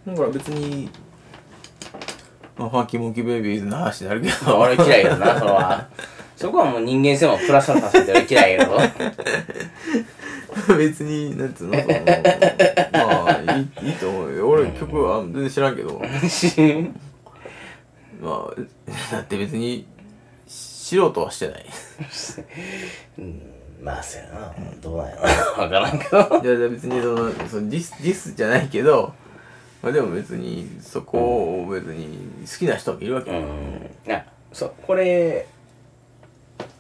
[0.08, 0.90] だから別に、
[2.58, 4.60] まあ、ファンキーモンキーベイビーズの話になるけど。
[4.60, 5.88] 俺嫌いやな、それは。
[6.44, 8.78] そこはもう人間性もプラスさせて俺嫌いやけど。
[10.78, 11.82] 別になんつうの？
[11.82, 11.94] その
[12.92, 14.50] まあいいいいと思うよ。
[14.50, 16.02] 俺曲は全然知らんけど。
[18.22, 18.62] まあ
[19.10, 19.86] だって別に
[20.46, 21.66] 素人はしてない。
[23.20, 23.42] うん、
[23.82, 24.54] まあ、そうやな。
[24.82, 25.22] どうなんやろ。
[25.64, 26.18] わからんけど。
[26.20, 29.14] いや別にそのそのディスディスじゃないけど、
[29.82, 31.18] まあ、でも別にそこ
[31.64, 33.46] を別に好きな人もいるわけよ、うん。
[34.06, 35.48] いや、そう、これ、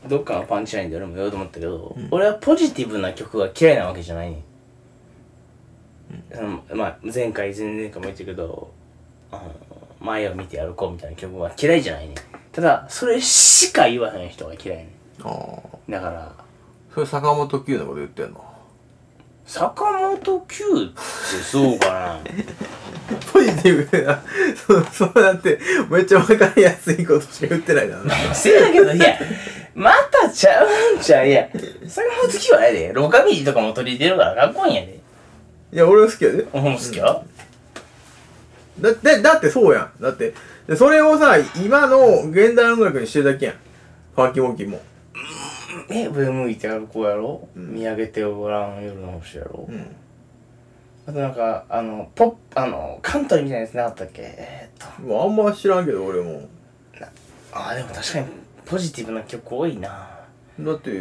[0.08, 4.32] どっかのパンチラインで俺も言おうと思ったけど、俺はポジティブな曲が嫌いなわけじゃない。
[4.32, 4.44] ね、
[6.34, 8.72] そのまあ、前回、前々回も言ったけど、
[10.00, 12.16] 前を見て歩こうみたいな曲は嫌いじゃないね。
[12.52, 14.90] ただ、それしか言わへん人が嫌いね。
[15.24, 16.36] ああだから、
[16.94, 18.53] それ坂本九のこと言ってんの？
[19.46, 21.02] 坂本九って
[21.44, 22.20] そうかな。
[23.32, 24.24] ポジティブな
[24.56, 28.34] そうそうだってめっちゃ分かりやすいことしか言ってないからな。
[28.34, 29.20] せやけど、いや、
[29.76, 31.28] またちゃうんちゃう。
[31.28, 31.50] いや、
[31.88, 35.00] 坂本九はあれで、ロカビリーとかも取り入れてるからかっこいいんやで。
[35.74, 36.46] いや俺は好きやで。
[36.52, 37.26] ほんま好きよ。
[38.80, 40.02] だってだってそうやん。
[40.02, 40.34] だって
[40.68, 43.56] でそれをさ今の現代音楽にしてるだけやん。
[44.16, 44.82] ファンキーモンキーも
[45.90, 49.96] え、上向いて歩こうやろ、見上げてごらん夜の星やろ、うん。
[51.06, 54.22] あとなんか、あの、ポップ、あの、カントリーみたいなやつなかったっけ？
[54.24, 55.24] えー、っと。
[55.24, 56.48] あんま知らんけど俺も。
[57.52, 58.26] あー、でも確かに
[58.66, 60.20] ポジティブな曲多いな。
[60.60, 60.92] だって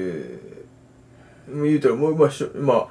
[1.48, 2.88] 言うたらもうまあしょまあ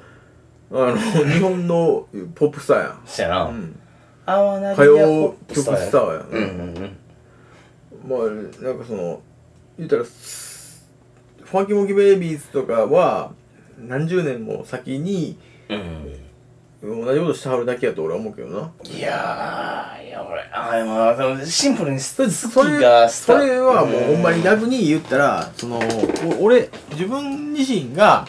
[0.72, 0.98] あの
[1.30, 3.02] 日本のポップスターやん。
[3.06, 3.44] そやな。
[3.46, 3.80] うん。
[4.26, 6.28] あわな歌謡曲スターやん。
[6.28, 6.98] うんうんうん。
[8.08, 8.16] ま
[8.62, 9.22] あなんかその
[9.78, 10.51] 言ったらス
[11.52, 13.34] ファンキーモンキーベイビーズとかは
[13.78, 15.38] 何十年も先に
[15.70, 16.22] うん。
[16.84, 18.72] 同じことしてはるだけやと俺は思うけどな。
[18.84, 25.80] いやー、いや、俺、あー、でも、シンプルに好きがそれはもうほんまに逆に言ったらその
[26.40, 28.28] お俺自分自身が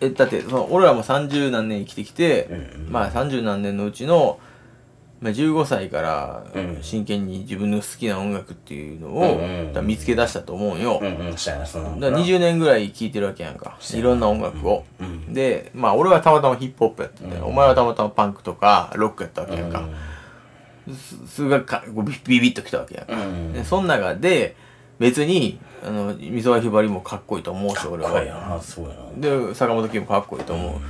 [0.00, 4.40] えだってその俺らも30何年生きてきて、うんまあ30何年のうちの、
[5.22, 6.78] まあ、15歳からうん。
[6.82, 12.00] 真剣に自分の好きな音楽っていうのを、見つけ出したと思うよ、うんうん、したやな、その。
[12.00, 13.78] だから20年ぐらい聴いてるわけやんか。
[13.94, 15.32] いろんな音楽を、うん。
[15.32, 17.44] でまあ俺はたまたまヒップホップやってて、うん。
[17.44, 19.88] お前はたまたまパンクとかロックやったわけやんか、
[20.88, 23.52] すすがかこうビビビッときたわけやんか、うん。
[23.52, 24.56] でその中で
[24.98, 28.60] 別にあの美空ひばりもかっこいいと思うし俺は。
[29.16, 30.80] で坂本九もかっこいいと思う、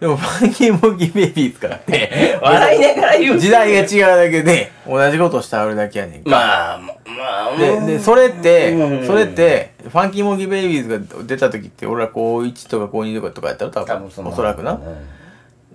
[0.00, 3.38] でもファンキーモンキーベイビーズからって 笑いながら言う。
[3.38, 9.06] 時代が違うだけで同じことをしてあるだけやねんか、まあ、まあ、ででそれって、うん。
[9.06, 14.80] それってファンキーモンキーベイビーズが出た時って俺ら高1とか高2とかとかやったら多分多おそらくな、うん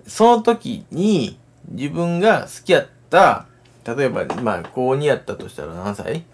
[0.06, 3.46] その時に自分が好きやった
[3.84, 6.24] 例えばまあ高2やったとしたら何歳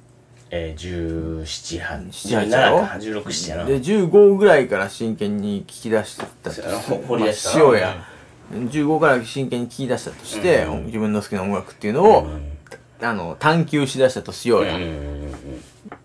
[0.55, 3.65] えー、17、8、17やろ？17か、16、7やな。
[3.65, 7.59] で15ぐらいから真剣に聞き出してたそうやなほ掘り出した？
[7.59, 8.05] なまあや。
[8.53, 10.87] 15から真剣に聞き出したとして、うん。
[10.87, 12.53] 自分の好きな音楽っていうのを、うん。
[13.01, 15.33] あの探求しだしたとしようや、うんうん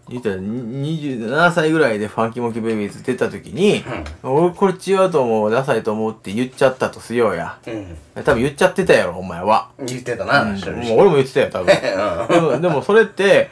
[0.09, 3.83] 言ったらに27歳ぐらいでファンキーモンキーベイビーズ出た時に、
[4.23, 7.59] 俺これ違うと思うダサいと思うって言っちゃったとしようや。
[7.67, 7.71] う
[8.19, 8.23] ん。
[8.23, 9.85] 多分言っちゃってたやろお前は、うん。
[9.85, 10.55] 言ってたな、もう
[10.99, 11.67] 俺も言ってたよ多分。
[12.31, 13.49] でもでもそれって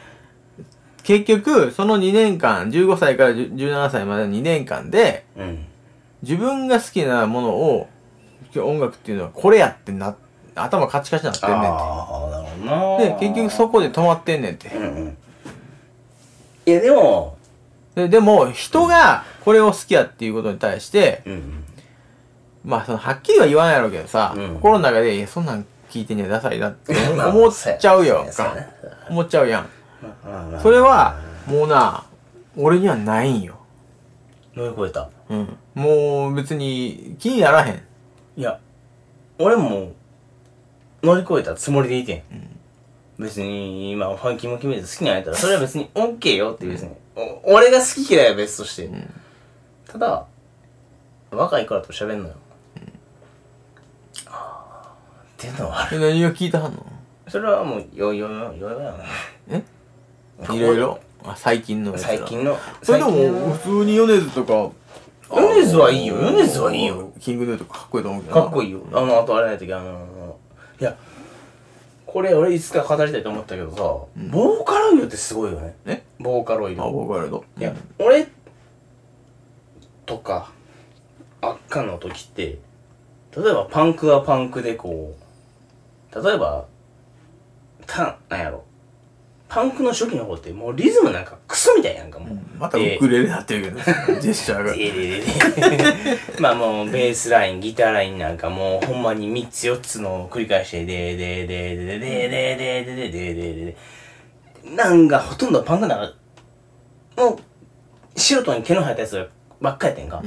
[1.06, 5.64] 結局その2年間15歳から10 17歳までの2年間でうん。
[6.22, 7.88] 自分が好きなものを
[8.56, 10.16] 音楽っていうのはこれやってな
[10.56, 11.66] 頭カチカチになってんねんあ
[12.26, 12.98] あ、なるほどな。
[12.98, 15.16] てで結局そこで止まってんねんてうんうん。
[16.66, 17.36] いや、でも、
[17.94, 21.64] ででも人がこれを好きやっていうことに対してうん。
[22.64, 28.26] まあそのはっきりは言わんやろうけどさ、うん心の中でいやそんなん聞いてんねやダサいなって思思っちゃう よ
[29.08, 29.68] 思っちゃうやん
[30.62, 32.04] それは、もうな、
[32.56, 33.56] 俺にはないんよ。
[34.54, 35.10] 乗り越えた。
[35.28, 35.56] うん。
[35.74, 37.82] もう別に気にならへん。
[38.36, 38.58] いや、
[39.38, 39.92] 俺も
[41.02, 42.22] 乗り越えたつもりでいてん。
[43.18, 48.90] 別に今ファンキーも決めて好きなんやったらそれは別に OK よって別に、お俺が好き嫌いは別として、
[49.86, 50.26] ただ
[51.30, 52.34] 若い子らと喋んのよ、
[54.26, 54.92] あーっ
[55.38, 55.96] ていうのはある。
[55.96, 56.84] え、何を聞いたはんの？
[57.28, 58.94] それはもうよよよよよや
[59.48, 59.62] な
[60.42, 61.00] いろいろ。
[61.24, 63.10] あ、最近のやつら最近のそれでも、
[63.54, 64.70] 普通に米津とか、
[65.28, 67.10] 米津はいいよ米津はいいよ。
[67.20, 68.42] キングヌーとかかっこいいと思うけどな。
[68.42, 68.80] かっこいいよ。
[68.92, 70.36] あの、あとあれない時、あの、
[70.80, 70.96] いや、
[72.06, 75.74] これ俺いつか語りたいと思ったけどさ、ボーカロイドってすごいよね。
[75.86, 76.02] え？
[76.20, 76.90] ボーカロイあ、ド。
[76.92, 77.44] ボーカロイド。
[77.58, 78.28] いや、俺
[80.06, 80.52] とか、
[81.40, 82.58] あっかの時って、
[83.36, 85.16] 例えばパンクはパンクでこ
[86.14, 86.66] う、例えば、
[87.86, 88.64] た、なんやろ。
[89.48, 92.38] パンクの初期の方ってもうリズムなんかクソみたいやんかもう。
[92.58, 93.78] またウクレレなってるけど、
[94.20, 94.72] ジェスチャーが。
[94.72, 96.18] でででで。
[96.40, 103.76] まあもうベースラインギターラインなんかもうほんまに3つ4つの繰り返してででででででででででででで。
[104.74, 106.14] なんかほとんどパンクなんか
[107.16, 107.38] もう
[108.18, 109.28] 素人に毛の生えたやつ
[109.60, 110.22] ばっかやってんか、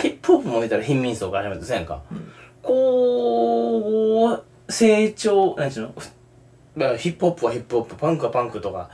[0.00, 2.02] ヒップホップも見たら貧民層から始めてそうやんか、
[2.62, 5.94] こう成長なんちゅうの？
[6.80, 8.88] まあヒップホップはヒップホップパンクはパンクとか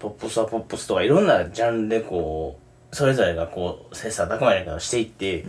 [0.00, 2.58] ポップスはポップスとかいろんなジャンルでこ
[2.90, 5.46] うそれぞれがこう切磋琢磨やからしていって、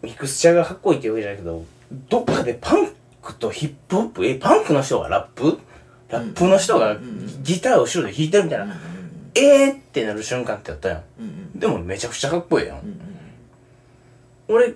[0.00, 1.64] ミクスチャーがかっこいいってわけじゃないけど
[2.08, 2.88] どっかでパン
[3.20, 5.58] クとヒップホップえパンクの人がラップ？
[6.08, 6.96] ラップの人が
[7.42, 8.76] ギターを後ろで弾いてるみたいな、
[9.34, 12.80] えーってなる瞬間ってやったやん、でもめちゃくちゃかっこいいやん、
[14.48, 14.74] 俺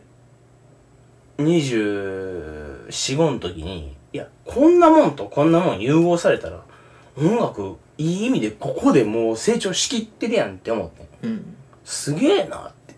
[1.38, 6.64] 245の時にいやこんなもんとこんなもん融合されたら
[7.18, 10.90] 音楽いい意味でここでもう成長しきってるやんって思っ
[11.20, 11.30] てん。
[11.30, 11.56] うん。
[11.84, 12.94] すげえなって。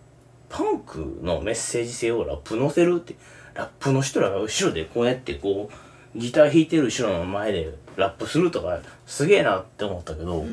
[0.48, 3.16] パンクのメッセージ性をラップ乗せるって。
[3.54, 5.70] ラップの人らが後ろでこうやってこ
[6.14, 10.46] うギター弾いてる後ろの前でラップするとかすげえなって思ったけど、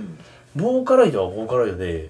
[0.56, 2.10] ボーカロイドはボーカロイドで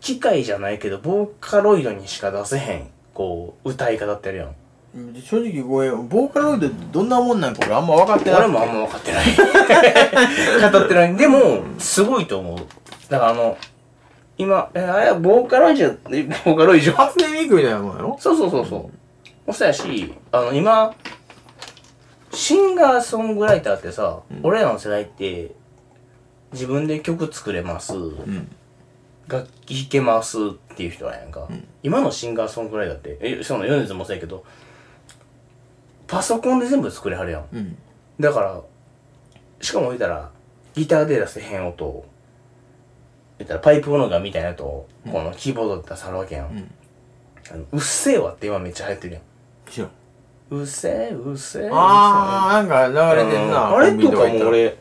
[0.00, 4.54] 機械じゃないけどボーカロイドにしか出せへんこう歌い方ってあるやん
[4.94, 8.40] 正直ごめん、ボーカロイドってどんなもんなんか俺あんま分かってない。
[8.40, 9.26] 俺もあんま分かってない。
[10.72, 11.16] 語ってない。
[11.16, 12.58] でもすごいと思う。
[13.08, 13.56] だからあの
[14.38, 18.16] 今えあれはボーカロイドボーカロイド初音ミクみたいなもんやろ？
[18.18, 18.90] そうそうそうそ
[19.46, 19.52] う。
[19.52, 20.94] そうやし、あの、今、
[22.32, 25.52] シンガーソングライターってさ、俺らの世代って、
[26.52, 28.48] 自分で曲作れます、ん。
[29.26, 30.40] 楽器弾けますっ
[30.76, 31.48] ていう人なんやんか。
[31.82, 34.44] 今のシンガーソングライターって、え、その米津もそうやけど、
[36.08, 37.46] パソコンで全部作れはるやん。
[37.52, 37.78] うん。
[38.18, 38.60] だから、
[39.60, 40.30] しかも言ったら、
[40.74, 42.06] ギターで出せへん音を、
[43.38, 46.46] 言ったらパイプオルガンみたいな音を、このキーボードで出さはるわけやん。
[46.46, 46.74] ん
[47.52, 49.22] あのうっせぇわって今めっちゃ流行ってるやん。
[49.70, 49.90] 知らん。
[50.50, 51.70] うっせぇ、うっせぇ。
[51.72, 53.76] あー、なんか流れてんな。
[53.76, 54.16] あれとか。
[54.28, 54.76] も俺、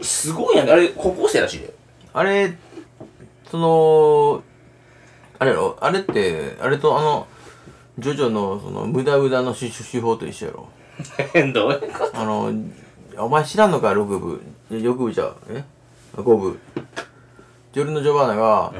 [0.00, 0.70] すごいやん。
[0.70, 1.74] あれ、高校生らしいで。
[2.14, 2.56] あれ、
[3.50, 4.42] その、
[5.38, 5.76] あれやろ？
[5.80, 7.26] あれって、あれとあの、
[7.98, 10.68] ジョジョのその無駄無駄の手手法と一緒やろ
[11.52, 12.52] どういうこあの、
[13.18, 14.42] お前知らんのか、6部。
[14.70, 15.64] 6部じゃ、え
[16.16, 16.58] ?5 部。
[17.72, 18.72] ジョルノ・ジョバーナが。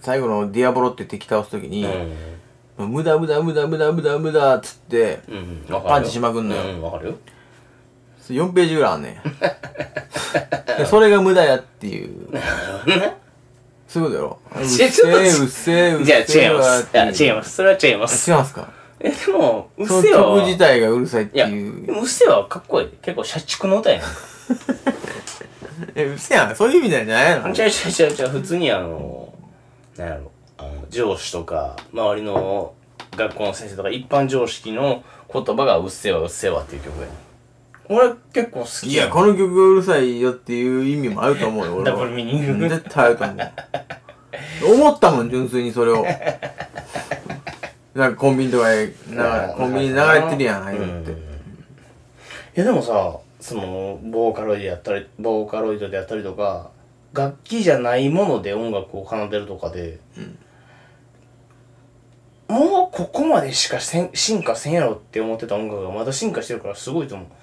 [0.00, 1.86] 最後のディアボロって敵倒すときに、
[2.78, 5.74] う無駄無駄無駄無駄無駄無駄っつって、ん。
[5.74, 5.82] うん。
[5.82, 7.14] パンチしまくんのようん、わかるよ。
[8.28, 9.22] 4ページぐらいあんねん。
[10.78, 12.30] でそれが無駄やっていう。
[13.92, 16.22] そういうことやろうっせちょちょっとーうっせーうっじゃあ違
[16.54, 17.22] います。
[17.22, 17.50] 違いまます。
[17.56, 18.30] それは違います。
[18.30, 18.68] 違うんすか？
[19.00, 20.36] え、でも、うっせぇは。
[20.38, 21.92] 曲自体がうるさいっていや、でいう。
[21.92, 22.88] もうっせぇはかっこいい。
[23.02, 24.06] 結構社畜の歌やんか。
[25.94, 26.56] え、うっせやん。
[26.56, 27.48] そういう意味じゃないの？
[27.48, 29.34] 違う違う違う違う、普通にあの、
[29.96, 32.72] なんやろ、あの、上司とか、周りの
[33.16, 37.10] 学校の先生とか、一般常識の言葉がうっせぇわうっせぇわっていう曲やん。
[37.92, 41.96] 俺結構好きいや、この曲がうるさいよっていう意味もあると思うよ、俺は。
[41.96, 44.74] ダブルミーニング絶対あると思う。
[44.74, 46.04] 思ったもん、純粋にそれを。
[47.94, 51.10] なんかコンビニとかで、なんかコンビニに流れてるやん、ああいうのって。
[52.54, 56.70] いやでもさそのボーカロイドやったりボーカロイドでやったりとか
[57.14, 59.98] 楽器じゃないもので音楽を奏でるとかで、
[62.48, 67.41] もうここまでしかせん進化せんやろって思ってた音楽がまだ進化してるからすごいと思う俺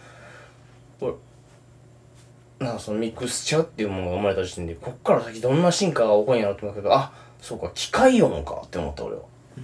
[2.59, 9.21] なんかそのミックスチャーっていうものが生まれた時点でこっから先どんな進化が起こるんやろって思ったけどあそうか機械音かって思った俺は。
[9.57, 9.61] う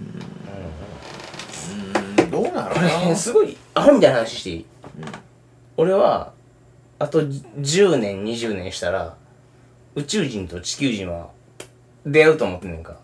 [2.27, 2.31] ん。
[2.31, 4.65] どうなるかな俺すごいアホみたいな話していい、
[5.77, 6.33] 俺は
[6.99, 9.15] あと10年20年したら
[9.95, 11.29] 宇宙人と地球人は
[12.05, 12.97] 出会うと思ってんねんか。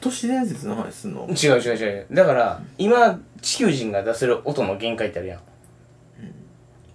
[0.00, 1.26] 都市伝説の話すんの？
[1.28, 2.06] 違う違う違う。
[2.12, 5.40] だから今地球人が出せる音の限界ってあるやん、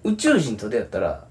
[0.03, 1.25] 宇宙人と出会ったら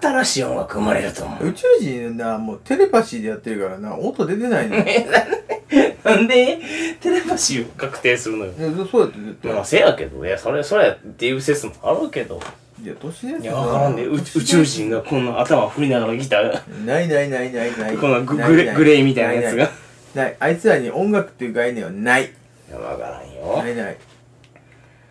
[0.00, 1.48] 新しい音楽生まれると思う。
[1.48, 3.96] 宇宙人なもうテレパシーでやってるからな。
[3.96, 4.84] 音出てないのい
[6.04, 6.58] なんで？
[7.00, 8.52] テレパシーを確定するのよ。
[8.58, 12.40] やそうやって絶対まあせやけどいやそれそれやっていう説もあるけど。
[12.82, 14.04] いや都市伝説いやわからんで。
[14.06, 16.86] 宇宇宙人がこんな頭振りながらギター。
[16.86, 17.96] ないないないないない。
[17.96, 18.56] このグないない。
[18.56, 19.64] グレグレーみたいなやつが。
[19.64, 19.72] ない
[20.14, 20.36] ない。
[20.40, 22.24] あいつらに音楽っていう概念はない。
[22.24, 22.28] い
[22.72, 23.62] やわからんよ。
[23.62, 23.96] ないない。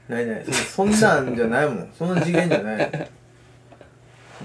[0.09, 0.45] ないない。
[0.47, 1.89] そそんなんじゃないもん。
[1.97, 3.09] そんな次元じゃない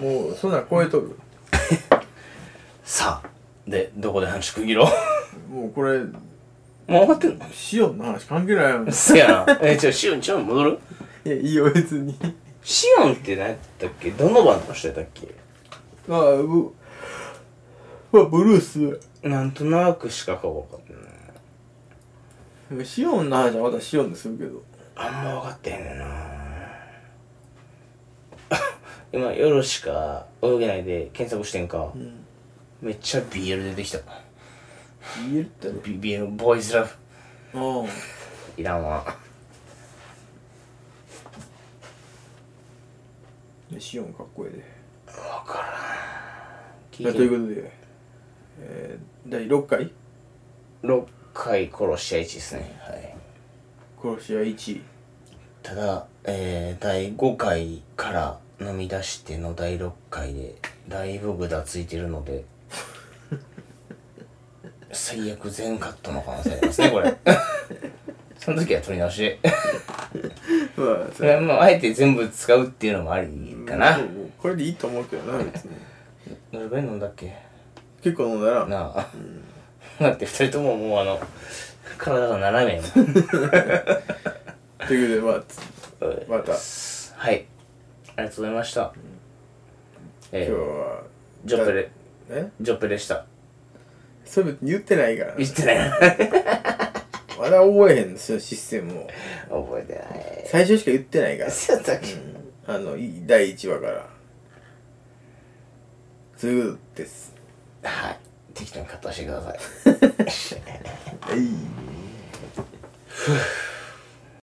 [0.01, 1.16] もうそんなん超えとる。
[2.84, 3.28] さあ
[3.68, 4.88] でどこで話区切ろ
[5.51, 5.53] う？
[5.53, 6.12] もうこれもう
[6.88, 7.44] 終わってんの？
[7.53, 8.88] シオンの話関係ないもん。
[8.88, 9.59] いせやな。
[9.62, 10.78] えちょシオンちょ戻る？
[11.24, 12.16] やいいよ別に。
[12.62, 14.11] シオンって何やったっけ？
[14.11, 15.34] どのバンドの人やったっけ？
[16.07, 16.72] まあブ
[18.12, 19.01] まあブルース。
[19.22, 20.92] なんとなくしか顔分かって
[22.72, 24.62] ないシオンの話はまたシオンでするけど。
[24.94, 26.05] あんま分かってへんねんな
[29.17, 31.91] 今夜しか泳げないで検索してんか、
[32.83, 34.01] めっちゃ BL 出てきた。
[35.31, 36.91] 言えったら B- BL ボーイズラブ。
[37.59, 37.87] ああ
[38.59, 39.17] いらんわ。
[43.79, 44.62] シオンかっこいいで。
[45.07, 45.14] 分
[45.51, 47.09] からん。
[47.09, 47.73] 聞といていうことで、
[48.61, 49.93] えー、第6回
[50.83, 52.79] ？6回殺し屋1ですね。
[52.83, 53.17] はい。
[53.99, 54.83] 殺し屋1位
[55.62, 60.55] ただ、えー、第5回から飲み出しての第6回で
[60.89, 62.45] だいぶぐだついてるので
[64.93, 67.15] 最悪全カットの可能性ありますねこれ。
[68.39, 69.39] その時は取り直しで。
[70.77, 73.27] まあ それはまああえて全部使うっていうのもあり
[73.67, 73.99] かな。
[73.99, 75.73] もうこれでいいと思うけどな別に。
[76.53, 77.35] どれぐらい飲んだっけ？
[78.03, 79.09] 結構飲んだらなあ、
[80.01, 81.21] だって二人とももうあの
[81.99, 82.83] 体が斜めや
[84.87, 85.43] というこ
[86.01, 86.53] とでまあまた。
[86.53, 87.45] はい
[88.17, 88.93] ありがとうございました、
[90.33, 91.03] え今日ー、は
[91.45, 91.91] ジョッペレ
[92.31, 92.51] え？
[92.61, 93.27] ジョッペでした。
[94.25, 95.35] それ言ってないから。
[95.37, 95.77] 言ってない。
[97.39, 99.09] まだ覚えへんのそのシステムを。
[99.67, 100.05] 覚えてない。
[100.47, 101.51] 最初しか言ってないから。
[101.51, 102.07] そうやったっけ、
[102.67, 104.09] あのい第1話から。
[106.37, 107.35] そういうことです。
[107.83, 108.19] はい。
[108.55, 109.59] 適当にカットしてください。
[111.21, 111.41] はい